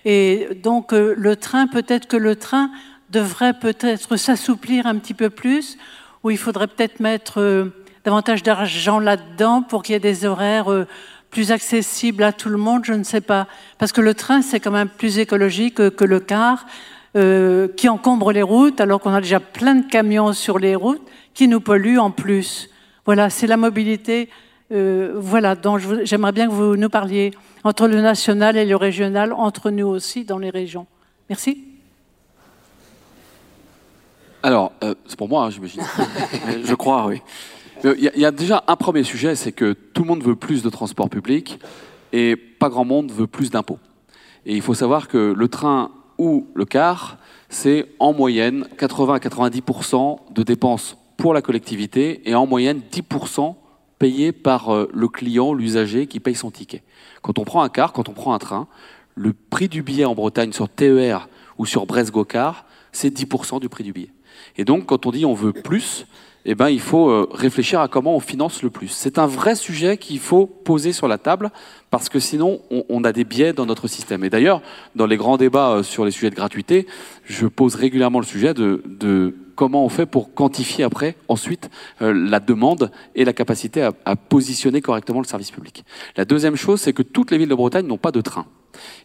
Et 0.05 0.47
donc 0.63 0.93
euh, 0.93 1.13
le 1.17 1.35
train, 1.35 1.67
peut-être 1.67 2.07
que 2.07 2.15
le 2.15 2.35
train 2.35 2.69
devrait 3.09 3.53
peut-être 3.53 4.15
s'assouplir 4.15 4.85
un 4.85 4.97
petit 4.97 5.13
peu 5.13 5.29
plus, 5.29 5.77
ou 6.23 6.31
il 6.31 6.37
faudrait 6.37 6.67
peut-être 6.67 6.99
mettre 6.99 7.41
euh, 7.41 7.73
davantage 8.05 8.41
d'argent 8.43 8.99
là-dedans 8.99 9.63
pour 9.63 9.83
qu'il 9.83 9.93
y 9.93 9.95
ait 9.95 9.99
des 9.99 10.25
horaires 10.25 10.85
plus 11.29 11.51
accessibles 11.51 12.23
à 12.23 12.31
tout 12.31 12.49
le 12.49 12.57
monde, 12.57 12.85
je 12.85 12.93
ne 12.93 13.03
sais 13.03 13.21
pas. 13.21 13.47
Parce 13.77 13.91
que 13.91 14.01
le 14.01 14.13
train, 14.13 14.41
c'est 14.41 14.59
quand 14.59 14.71
même 14.71 14.89
plus 14.89 15.17
écologique 15.17 15.89
que 15.89 16.05
le 16.05 16.19
car, 16.19 16.65
qui 17.15 17.89
encombre 17.89 18.31
les 18.31 18.41
routes, 18.41 18.81
alors 18.81 18.99
qu'on 18.99 19.13
a 19.13 19.21
déjà 19.21 19.39
plein 19.39 19.75
de 19.75 19.87
camions 19.87 20.33
sur 20.33 20.59
les 20.59 20.75
routes 20.75 21.01
qui 21.33 21.47
nous 21.47 21.61
polluent 21.61 21.99
en 21.99 22.11
plus. 22.11 22.69
Voilà, 23.05 23.29
c'est 23.29 23.47
la 23.47 23.57
mobilité 23.57 24.29
euh, 24.71 25.13
voilà, 25.17 25.55
dont 25.55 25.77
j'aimerais 25.77 26.31
bien 26.31 26.47
que 26.47 26.53
vous 26.53 26.75
nous 26.75 26.89
parliez 26.89 27.31
entre 27.63 27.87
le 27.87 28.01
national 28.01 28.57
et 28.57 28.65
le 28.65 28.75
régional, 28.75 29.33
entre 29.33 29.69
nous 29.69 29.87
aussi 29.87 30.25
dans 30.25 30.39
les 30.39 30.49
régions. 30.49 30.87
Merci. 31.29 31.65
Alors, 34.41 34.71
euh, 34.83 34.95
c'est 35.05 35.17
pour 35.17 35.29
moi, 35.29 35.45
hein, 35.45 35.49
j'imagine. 35.49 35.83
Je 36.65 36.73
crois, 36.73 37.05
oui. 37.05 37.21
Euh, 37.85 37.95
il 37.97 38.19
y, 38.19 38.25
a 38.25 38.31
déjà 38.31 38.63
un 38.67 38.75
premier 38.75 39.03
sujet, 39.03 39.35
c'est 39.35 39.51
que 39.51 39.73
tout 39.73 40.03
le 40.03 40.07
monde 40.07 40.23
veut 40.23 40.35
plus 40.35 40.63
de 40.63 40.69
transport 40.69 41.09
public 41.09 41.59
et 42.13 42.35
pas 42.35 42.69
grand 42.69 42.85
monde 42.85 43.11
veut 43.11 43.27
plus 43.27 43.51
d'impôts. 43.51 43.79
Et 44.45 44.55
il 44.55 44.61
faut 44.61 44.73
savoir 44.73 45.07
que 45.07 45.33
le 45.37 45.47
train 45.49 45.91
ou 46.17 46.47
le 46.55 46.65
car, 46.65 47.17
c'est 47.49 47.87
en 47.99 48.13
moyenne 48.13 48.67
80 48.77 49.15
à 49.15 49.17
90% 49.17 50.19
de 50.33 50.43
dépenses 50.43 50.97
pour 51.17 51.33
la 51.33 51.41
collectivité 51.41 52.29
et 52.29 52.35
en 52.35 52.45
moyenne 52.45 52.81
10% 52.91 53.55
payé 53.99 54.31
par 54.31 54.73
euh, 54.73 54.89
le 54.93 55.07
client, 55.07 55.53
l'usager 55.53 56.07
qui 56.07 56.19
paye 56.19 56.35
son 56.35 56.51
ticket. 56.51 56.83
Quand 57.21 57.39
on 57.39 57.45
prend 57.45 57.63
un 57.63 57.69
car, 57.69 57.93
quand 57.93 58.09
on 58.09 58.13
prend 58.13 58.33
un 58.33 58.39
train, 58.39 58.67
Le 59.15 59.31
prix 59.31 59.69
du 59.69 59.83
billet 59.83 60.05
en 60.05 60.15
Bretagne 60.15 60.51
sur 60.51 60.67
TER 60.69 61.29
ou 61.59 61.67
sur 61.67 61.85
Brest-Gocard, 61.85 62.65
c'est 62.91 63.15
10% 63.15 63.59
du 63.59 63.69
prix 63.69 63.83
du 63.83 63.93
billet. 63.93 64.11
Et 64.57 64.65
donc, 64.65 64.87
quand 64.87 65.05
on 65.05 65.11
dit 65.11 65.23
on 65.23 65.35
veut 65.35 65.53
plus, 65.53 66.07
eh 66.45 66.55
ben, 66.55 66.69
il 66.69 66.81
faut 66.81 67.09
euh, 67.09 67.27
réfléchir 67.31 67.79
à 67.79 67.87
comment 67.87 68.15
on 68.15 68.19
finance 68.19 68.63
le 68.63 68.69
plus. 68.69 68.89
C'est 68.89 69.17
un 69.17 69.27
vrai 69.27 69.55
sujet 69.55 69.97
qu'il 69.97 70.19
faut 70.19 70.45
poser 70.45 70.91
sur 70.91 71.07
la 71.07 71.17
table 71.17 71.51
parce 71.89 72.09
que 72.09 72.19
sinon, 72.19 72.59
on, 72.89 73.03
a 73.03 73.13
des 73.13 73.23
biais 73.23 73.53
dans 73.53 73.65
notre 73.65 73.87
système. 73.87 74.23
Et 74.23 74.29
d'ailleurs, 74.29 74.61
dans 74.95 75.05
les 75.05 75.15
grands 75.15 75.37
débats 75.37 75.71
euh, 75.71 75.83
sur 75.83 76.05
les 76.05 76.11
sujets 76.11 76.31
de 76.31 76.35
gratuité, 76.35 76.87
je 77.25 77.47
pose 77.47 77.75
régulièrement 77.75 78.19
le 78.19 78.25
sujet 78.25 78.53
de, 78.53 79.35
comment 79.55 79.85
on 79.85 79.89
fait 79.89 80.05
pour 80.05 80.33
quantifier 80.33 80.83
après, 80.83 81.15
ensuite, 81.27 81.69
euh, 82.01 82.13
la 82.13 82.39
demande 82.39 82.91
et 83.15 83.23
la 83.23 83.33
capacité 83.33 83.87
à 84.05 84.15
positionner 84.15 84.81
correctement 84.81 85.21
le 85.21 85.27
service 85.27 85.51
public. 85.51 85.85
La 86.17 86.25
deuxième 86.25 86.55
chose, 86.55 86.81
c'est 86.81 86.93
que 86.93 87.03
toutes 87.03 87.31
les 87.31 87.37
villes 87.37 87.49
de 87.49 87.55
Bretagne 87.55 87.85
n'ont 87.85 87.97
pas 87.97 88.11
de 88.11 88.21
train. 88.21 88.45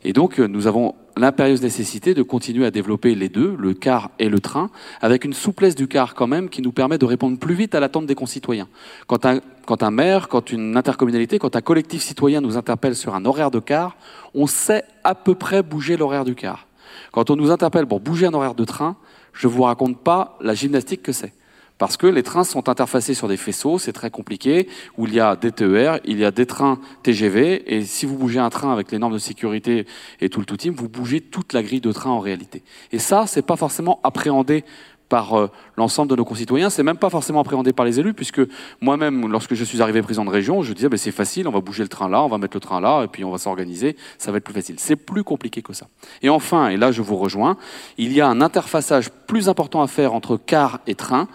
Et 0.02 0.12
donc, 0.12 0.38
nous 0.38 0.66
avons 0.66 0.94
l'impérieuse 1.18 1.62
nécessité 1.62 2.14
de 2.14 2.22
continuer 2.22 2.64
à 2.64 2.70
développer 2.70 3.14
les 3.14 3.28
deux, 3.28 3.56
le 3.58 3.74
car 3.74 4.10
et 4.18 4.28
le 4.28 4.40
train, 4.40 4.70
avec 5.00 5.24
une 5.24 5.32
souplesse 5.32 5.74
du 5.74 5.88
car 5.88 6.14
quand 6.14 6.26
même 6.26 6.48
qui 6.48 6.62
nous 6.62 6.72
permet 6.72 6.98
de 6.98 7.04
répondre 7.04 7.38
plus 7.38 7.54
vite 7.54 7.74
à 7.74 7.80
l'attente 7.80 8.06
des 8.06 8.14
concitoyens. 8.14 8.68
Quand 9.06 9.26
un, 9.26 9.90
maire, 9.90 10.28
quand 10.28 10.50
une 10.50 10.76
intercommunalité, 10.76 11.38
quand 11.38 11.56
un 11.56 11.60
collectif 11.60 12.02
citoyen 12.02 12.40
nous 12.40 12.56
interpelle 12.56 12.96
sur 12.96 13.14
un 13.14 13.24
horaire 13.24 13.50
de 13.50 13.58
car, 13.58 13.96
on 14.34 14.46
sait 14.46 14.84
à 15.04 15.14
peu 15.14 15.34
près 15.34 15.62
bouger 15.62 15.96
l'horaire 15.96 16.24
du 16.24 16.34
car. 16.34 16.66
Quand 17.12 17.30
on 17.30 17.36
nous 17.36 17.50
interpelle 17.50 17.86
pour 17.86 18.00
bouger 18.00 18.26
un 18.26 18.34
horaire 18.34 18.54
de 18.54 18.64
train, 18.64 18.96
je 19.32 19.46
ne 19.46 19.52
vous 19.52 19.62
raconte 19.62 19.98
pas 19.98 20.38
la 20.40 20.54
gymnastique 20.54 21.02
que 21.02 21.12
c'est 21.12 21.32
parce 21.78 21.96
que 21.96 22.06
les 22.06 22.22
trains 22.22 22.44
sont 22.44 22.68
interfacés 22.68 23.14
sur 23.14 23.28
des 23.28 23.36
faisceaux, 23.36 23.78
c'est 23.78 23.92
très 23.92 24.10
compliqué, 24.10 24.68
où 24.96 25.06
il 25.06 25.14
y 25.14 25.20
a 25.20 25.36
des 25.36 25.52
TER, 25.52 26.00
il 26.04 26.18
y 26.18 26.24
a 26.24 26.30
des 26.30 26.46
trains 26.46 26.78
TGV, 27.02 27.74
et 27.74 27.84
si 27.84 28.04
vous 28.04 28.16
bougez 28.16 28.40
un 28.40 28.50
train 28.50 28.72
avec 28.72 28.90
les 28.90 28.98
normes 28.98 29.14
de 29.14 29.18
sécurité 29.18 29.86
et 30.20 30.28
tout 30.28 30.40
le 30.40 30.46
tout 30.46 30.56
team, 30.56 30.74
vous 30.74 30.88
bougez 30.88 31.20
toute 31.20 31.52
la 31.52 31.62
grille 31.62 31.80
de 31.80 31.92
train 31.92 32.10
en 32.10 32.20
réalité. 32.20 32.62
Et 32.92 32.98
ça, 32.98 33.26
c'est 33.26 33.42
pas 33.42 33.56
forcément 33.56 34.00
appréhendé 34.02 34.64
par 35.08 35.38
euh, 35.38 35.50
l'ensemble 35.76 36.10
de 36.10 36.16
nos 36.16 36.24
concitoyens, 36.24 36.70
c'est 36.70 36.82
même 36.82 36.98
pas 36.98 37.10
forcément 37.10 37.40
appréhendé 37.40 37.72
par 37.72 37.86
les 37.86 37.98
élus, 37.98 38.14
puisque 38.14 38.42
moi-même, 38.80 39.30
lorsque 39.30 39.54
je 39.54 39.64
suis 39.64 39.80
arrivé 39.80 40.02
président 40.02 40.24
de 40.24 40.30
région, 40.30 40.62
je 40.62 40.72
disais, 40.72 40.88
ben, 40.88 40.98
c'est 40.98 41.12
facile, 41.12 41.48
on 41.48 41.50
va 41.50 41.60
bouger 41.60 41.82
le 41.82 41.88
train 41.88 42.08
là, 42.08 42.22
on 42.22 42.28
va 42.28 42.38
mettre 42.38 42.56
le 42.56 42.60
train 42.60 42.80
là, 42.80 43.04
et 43.04 43.08
puis 43.08 43.24
on 43.24 43.30
va 43.30 43.38
s'organiser, 43.38 43.96
ça 44.18 44.30
va 44.30 44.38
être 44.38 44.44
plus 44.44 44.54
facile. 44.54 44.76
C'est 44.78 44.96
plus 44.96 45.24
compliqué 45.24 45.62
que 45.62 45.72
ça. 45.72 45.86
Et 46.22 46.28
enfin, 46.28 46.68
et 46.68 46.76
là 46.76 46.92
je 46.92 47.02
vous 47.02 47.16
rejoins, 47.16 47.56
il 47.96 48.12
y 48.12 48.20
a 48.20 48.28
un 48.28 48.40
interfaçage 48.40 49.10
plus 49.26 49.48
important 49.48 49.82
à 49.82 49.86
faire 49.86 50.12
entre 50.12 50.36
car 50.36 50.80
et 50.86 50.94
train, 50.94 51.28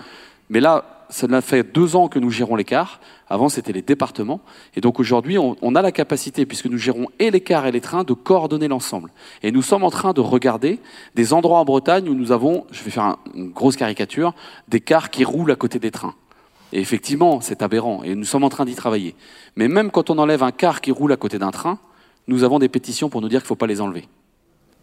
mais 0.53 0.59
là, 0.59 0.85
ça 1.09 1.41
fait 1.41 1.63
deux 1.63 1.95
ans 1.95 2.07
que 2.07 2.19
nous 2.19 2.29
gérons 2.29 2.55
l'écart. 2.55 2.99
Avant, 3.27 3.49
c'était 3.49 3.73
les 3.73 3.81
départements. 3.81 4.39
Et 4.75 4.81
donc 4.81 4.99
aujourd'hui, 4.99 5.39
on, 5.39 5.75
a 5.75 5.81
la 5.81 5.91
capacité, 5.91 6.45
puisque 6.45 6.67
nous 6.67 6.77
gérons 6.77 7.07
et 7.17 7.31
les 7.31 7.41
cars 7.41 7.65
et 7.65 7.71
les 7.71 7.81
trains, 7.81 8.03
de 8.03 8.13
coordonner 8.13 8.67
l'ensemble. 8.67 9.09
Et 9.41 9.51
nous 9.51 9.63
sommes 9.63 9.83
en 9.83 9.89
train 9.89 10.13
de 10.13 10.21
regarder 10.21 10.79
des 11.15 11.33
endroits 11.33 11.57
en 11.57 11.65
Bretagne 11.65 12.07
où 12.07 12.13
nous 12.13 12.31
avons, 12.31 12.67
je 12.69 12.83
vais 12.83 12.91
faire 12.91 13.17
une 13.33 13.49
grosse 13.49 13.77
caricature, 13.77 14.35
des 14.67 14.79
cars 14.79 15.09
qui 15.09 15.23
roulent 15.23 15.49
à 15.49 15.55
côté 15.55 15.79
des 15.79 15.89
trains. 15.89 16.13
Et 16.71 16.79
effectivement, 16.79 17.41
c'est 17.41 17.63
aberrant. 17.63 18.03
Et 18.03 18.13
nous 18.13 18.23
sommes 18.23 18.43
en 18.43 18.49
train 18.49 18.65
d'y 18.65 18.75
travailler. 18.75 19.15
Mais 19.55 19.67
même 19.67 19.89
quand 19.89 20.11
on 20.11 20.19
enlève 20.19 20.43
un 20.43 20.51
car 20.51 20.81
qui 20.81 20.91
roule 20.91 21.13
à 21.13 21.17
côté 21.17 21.39
d'un 21.39 21.49
train, 21.49 21.79
nous 22.27 22.43
avons 22.43 22.59
des 22.59 22.69
pétitions 22.69 23.09
pour 23.09 23.21
nous 23.21 23.29
dire 23.29 23.39
qu'il 23.39 23.45
ne 23.45 23.47
faut 23.47 23.55
pas 23.55 23.65
les 23.65 23.81
enlever. 23.81 24.07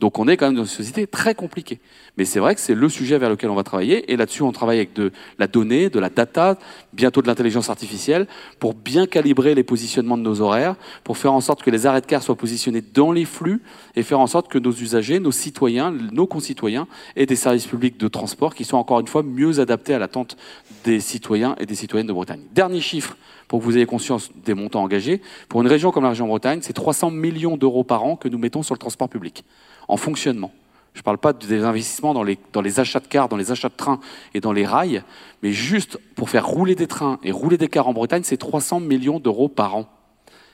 Donc 0.00 0.18
on 0.18 0.26
est 0.28 0.38
quand 0.38 0.46
même 0.46 0.56
dans 0.56 0.62
une 0.62 0.68
société 0.68 1.06
très 1.06 1.34
compliquée. 1.34 1.78
Mais 2.16 2.24
c'est 2.24 2.40
vrai 2.40 2.54
que 2.54 2.60
c'est 2.60 2.74
le 2.74 2.88
sujet 2.88 3.18
vers 3.18 3.28
lequel 3.28 3.50
on 3.50 3.54
va 3.54 3.62
travailler. 3.62 4.10
Et 4.10 4.16
là-dessus, 4.16 4.42
on 4.42 4.50
travaille 4.50 4.78
avec 4.78 4.94
de 4.94 5.12
la 5.38 5.46
donnée, 5.46 5.90
de 5.90 6.00
la 6.00 6.08
data, 6.08 6.58
bientôt 6.94 7.20
de 7.20 7.26
l'intelligence 7.26 7.68
artificielle, 7.68 8.26
pour 8.58 8.72
bien 8.72 9.06
calibrer 9.06 9.54
les 9.54 9.62
positionnements 9.62 10.16
de 10.16 10.22
nos 10.22 10.40
horaires, 10.40 10.74
pour 11.04 11.18
faire 11.18 11.34
en 11.34 11.42
sorte 11.42 11.62
que 11.62 11.70
les 11.70 11.84
arrêts 11.84 12.00
de 12.00 12.06
car 12.06 12.22
soient 12.22 12.34
positionnés 12.34 12.80
dans 12.80 13.12
les 13.12 13.26
flux 13.26 13.60
et 13.94 14.02
faire 14.02 14.20
en 14.20 14.26
sorte 14.26 14.48
que 14.48 14.58
nos 14.58 14.72
usagers, 14.72 15.20
nos 15.20 15.32
citoyens, 15.32 15.92
nos 16.12 16.26
concitoyens 16.26 16.88
aient 17.14 17.26
des 17.26 17.36
services 17.36 17.66
publics 17.66 17.98
de 17.98 18.08
transport 18.08 18.54
qui 18.54 18.64
soient 18.64 18.78
encore 18.78 19.00
une 19.00 19.06
fois 19.06 19.22
mieux 19.22 19.60
adaptés 19.60 19.92
à 19.92 19.98
l'attente 19.98 20.38
des 20.84 21.00
citoyens 21.00 21.56
et 21.60 21.66
des 21.66 21.74
citoyennes 21.74 22.06
de 22.06 22.12
Bretagne. 22.14 22.40
Dernier 22.54 22.80
chiffre 22.80 23.18
pour 23.48 23.58
que 23.58 23.64
vous 23.64 23.76
ayez 23.76 23.84
conscience 23.84 24.30
des 24.46 24.54
montants 24.54 24.82
engagés. 24.82 25.20
Pour 25.48 25.60
une 25.60 25.66
région 25.66 25.90
comme 25.90 26.04
la 26.04 26.10
région 26.10 26.28
Bretagne, 26.28 26.60
c'est 26.62 26.72
300 26.72 27.10
millions 27.10 27.56
d'euros 27.56 27.82
par 27.82 28.04
an 28.04 28.14
que 28.14 28.28
nous 28.28 28.38
mettons 28.38 28.62
sur 28.62 28.74
le 28.74 28.78
transport 28.78 29.08
public 29.08 29.44
en 29.90 29.96
fonctionnement. 29.96 30.53
Je 30.94 31.00
ne 31.00 31.03
parle 31.05 31.18
pas 31.18 31.33
des 31.33 31.64
investissements 31.64 32.14
dans 32.14 32.22
les, 32.24 32.81
achats 32.81 33.00
de 33.00 33.07
cars, 33.07 33.29
dans 33.29 33.37
les 33.37 33.53
achats 33.53 33.68
de 33.68 33.76
trains 33.76 34.00
et 34.35 34.40
dans 34.40 34.53
les 34.53 34.66
rails, 34.66 35.03
mais 35.42 35.53
juste 35.53 35.98
pour 36.16 36.31
faire 36.31 36.46
rouler 36.46 36.74
des 36.74 36.87
trains 36.87 37.18
et 37.22 37.31
rouler 37.31 37.59
des 37.59 37.68
cars 37.68 37.87
en 37.87 37.92
Bretagne, 37.92 38.22
c'est 38.24 38.37
300 38.37 38.81
millions 38.81 39.20
d'euros 39.20 39.48
par 39.48 39.76
an, 39.76 39.87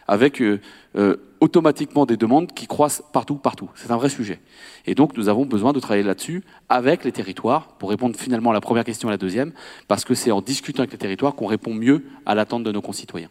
avec 0.07 0.43
euh, 0.43 0.61
euh, 0.97 1.17
automatiquement 1.41 2.05
des 2.05 2.19
demandes 2.19 2.53
qui 2.53 2.67
croissent 2.67 3.03
partout, 3.13 3.37
partout. 3.37 3.71
C'est 3.75 3.91
un 3.91 3.97
vrai 3.97 4.11
sujet. 4.11 4.41
Et 4.85 4.95
donc 4.95 5.17
nous 5.17 5.29
avons 5.29 5.47
besoin 5.47 5.73
de 5.73 5.81
travailler 5.81 6.05
là-dessus 6.05 6.45
avec 6.69 7.05
les 7.05 7.13
territoires, 7.13 7.69
pour 7.79 7.89
répondre 7.89 8.15
finalement 8.17 8.51
à 8.51 8.55
la 8.55 8.61
première 8.61 8.85
question 8.85 9.09
et 9.09 9.13
à 9.13 9.15
la 9.15 9.19
deuxième, 9.19 9.53
parce 9.89 10.05
que 10.05 10.15
c'est 10.15 10.31
en 10.31 10.43
discutant 10.43 10.81
avec 10.81 10.93
les 10.93 10.99
territoires 10.99 11.35
qu'on 11.35 11.47
répond 11.47 11.73
mieux 11.73 12.05
à 12.27 12.35
l'attente 12.35 12.63
de 12.63 12.73
nos 12.73 12.83
concitoyens. 12.83 13.31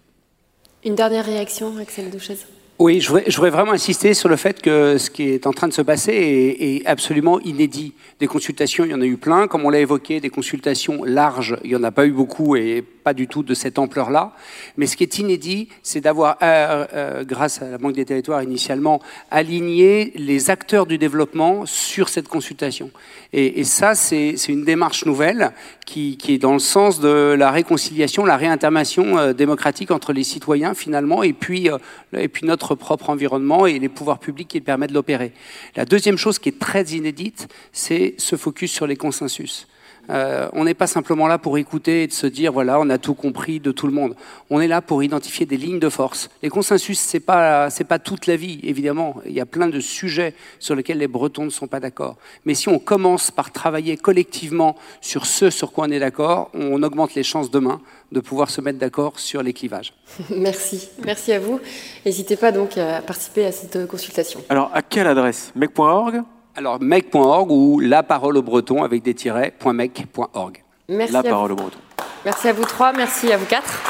Une 0.83 0.95
dernière 0.95 1.25
réaction, 1.25 1.77
Axel 1.77 2.09
Duchesse 2.09 2.47
oui, 2.77 2.99
je 2.99 3.09
voudrais, 3.09 3.49
vraiment 3.49 3.71
insister 3.71 4.13
sur 4.13 4.27
le 4.27 4.35
fait 4.35 4.61
que 4.61 4.97
ce 4.97 5.09
qui 5.09 5.29
est 5.29 5.47
en 5.47 5.53
train 5.53 5.67
de 5.67 5.73
se 5.73 5.81
passer 5.81 6.11
est, 6.59 6.85
absolument 6.85 7.39
inédit. 7.39 7.93
Des 8.19 8.27
consultations, 8.27 8.83
il 8.83 8.91
y 8.91 8.93
en 8.93 9.01
a 9.01 9.05
eu 9.05 9.17
plein. 9.17 9.47
Comme 9.47 9.65
on 9.65 9.69
l'a 9.69 9.79
évoqué, 9.79 10.19
des 10.19 10.29
consultations 10.29 11.03
larges, 11.03 11.57
il 11.63 11.69
n'y 11.69 11.75
en 11.75 11.83
a 11.83 11.91
pas 11.91 12.05
eu 12.05 12.11
beaucoup 12.11 12.55
et 12.55 12.83
pas 13.05 13.13
du 13.13 13.27
tout 13.27 13.43
de 13.43 13.53
cette 13.53 13.77
ampleur-là. 13.77 14.33
Mais 14.77 14.87
ce 14.87 14.97
qui 14.97 15.03
est 15.03 15.19
inédit, 15.19 15.69
c'est 15.83 16.01
d'avoir, 16.01 16.37
euh, 16.41 16.87
euh, 16.93 17.23
grâce 17.23 17.61
à 17.61 17.69
la 17.69 17.77
Banque 17.77 17.93
des 17.93 18.03
territoires 18.03 18.41
initialement, 18.41 18.99
aligné 19.29 20.11
les 20.15 20.49
acteurs 20.49 20.87
du 20.87 20.97
développement 20.97 21.67
sur 21.67 22.09
cette 22.09 22.27
consultation. 22.27 22.89
Et, 23.31 23.63
ça, 23.63 23.93
c'est 23.93 24.33
une 24.47 24.63
démarche 24.63 25.05
nouvelle 25.05 25.51
qui, 25.85 26.17
est 26.29 26.39
dans 26.39 26.53
le 26.53 26.59
sens 26.59 26.99
de 26.99 27.35
la 27.37 27.51
réconciliation, 27.51 28.25
la 28.25 28.37
réintermation 28.37 29.19
euh, 29.19 29.33
démocratique 29.33 29.91
entre 29.91 30.11
les 30.11 30.23
citoyens 30.23 30.73
finalement, 30.73 31.21
et 31.21 31.33
puis, 31.33 31.69
et 32.13 32.27
puis 32.27 32.47
notre 32.47 32.73
propre 32.73 33.11
environnement 33.11 33.67
et 33.67 33.77
les 33.77 33.89
pouvoirs 33.89 34.19
publics 34.19 34.47
qui 34.47 34.61
permettent 34.61 34.89
de 34.89 34.95
l'opérer. 34.95 35.31
La 35.75 35.85
deuxième 35.85 36.17
chose 36.17 36.39
qui 36.39 36.49
est 36.49 36.59
très 36.59 36.83
inédite, 36.85 37.49
c'est 37.71 38.15
ce 38.17 38.35
focus 38.35 38.71
sur 38.71 38.87
les 38.87 38.95
consensus. 38.95 39.67
Euh, 40.09 40.49
on 40.53 40.65
n'est 40.65 40.73
pas 40.73 40.87
simplement 40.87 41.27
là 41.27 41.37
pour 41.37 41.57
écouter 41.57 42.03
et 42.03 42.07
de 42.07 42.13
se 42.13 42.27
dire 42.27 42.51
voilà 42.51 42.79
on 42.79 42.89
a 42.89 42.97
tout 42.97 43.13
compris 43.13 43.59
de 43.59 43.71
tout 43.71 43.87
le 43.87 43.93
monde. 43.93 44.15
On 44.49 44.59
est 44.59 44.67
là 44.67 44.81
pour 44.81 45.03
identifier 45.03 45.45
des 45.45 45.57
lignes 45.57 45.79
de 45.79 45.89
force. 45.89 46.29
Les 46.43 46.49
consensus 46.49 46.99
c'est 46.99 47.19
pas 47.19 47.69
c'est 47.69 47.83
pas 47.83 47.99
toute 47.99 48.27
la 48.27 48.35
vie 48.35 48.59
évidemment. 48.63 49.15
Il 49.25 49.33
y 49.33 49.41
a 49.41 49.45
plein 49.45 49.67
de 49.67 49.79
sujets 49.79 50.33
sur 50.59 50.75
lesquels 50.75 50.97
les 50.97 51.07
Bretons 51.07 51.45
ne 51.45 51.49
sont 51.49 51.67
pas 51.67 51.79
d'accord. 51.79 52.17
Mais 52.45 52.53
si 52.53 52.69
on 52.69 52.79
commence 52.79 53.31
par 53.31 53.51
travailler 53.51 53.97
collectivement 53.97 54.75
sur 55.01 55.25
ce 55.25 55.49
sur 55.49 55.71
quoi 55.71 55.85
on 55.87 55.91
est 55.91 55.99
d'accord, 55.99 56.49
on 56.53 56.81
augmente 56.83 57.15
les 57.15 57.23
chances 57.23 57.51
demain 57.51 57.81
de 58.11 58.19
pouvoir 58.19 58.49
se 58.49 58.61
mettre 58.61 58.79
d'accord 58.79 59.19
sur 59.19 59.41
les 59.41 59.53
clivages. 59.53 59.93
Merci, 60.29 60.89
merci 61.03 61.33
à 61.33 61.39
vous. 61.39 61.59
N'hésitez 62.05 62.35
pas 62.35 62.51
donc 62.51 62.77
à 62.77 63.01
participer 63.01 63.45
à 63.45 63.51
cette 63.51 63.87
consultation. 63.87 64.43
Alors 64.49 64.69
à 64.73 64.81
quelle 64.81 65.07
adresse? 65.07 65.51
Mec.org 65.55 66.23
alors, 66.55 66.81
mec.org 66.81 67.51
ou 67.51 67.79
la 67.79 68.03
parole 68.03 68.37
au 68.37 68.41
breton 68.41 68.83
avec 68.83 69.03
des 69.03 69.13
tirets, 69.13 69.53
.mec.org. 69.65 70.63
Merci. 70.87 71.13
La 71.13 71.23
parole 71.23 71.51
au 71.51 71.55
breton. 71.55 71.79
Merci 72.23 72.47
à 72.47 72.53
vous 72.53 72.63
trois, 72.63 72.93
merci 72.93 73.31
à 73.31 73.37
vous 73.37 73.45
quatre. 73.45 73.81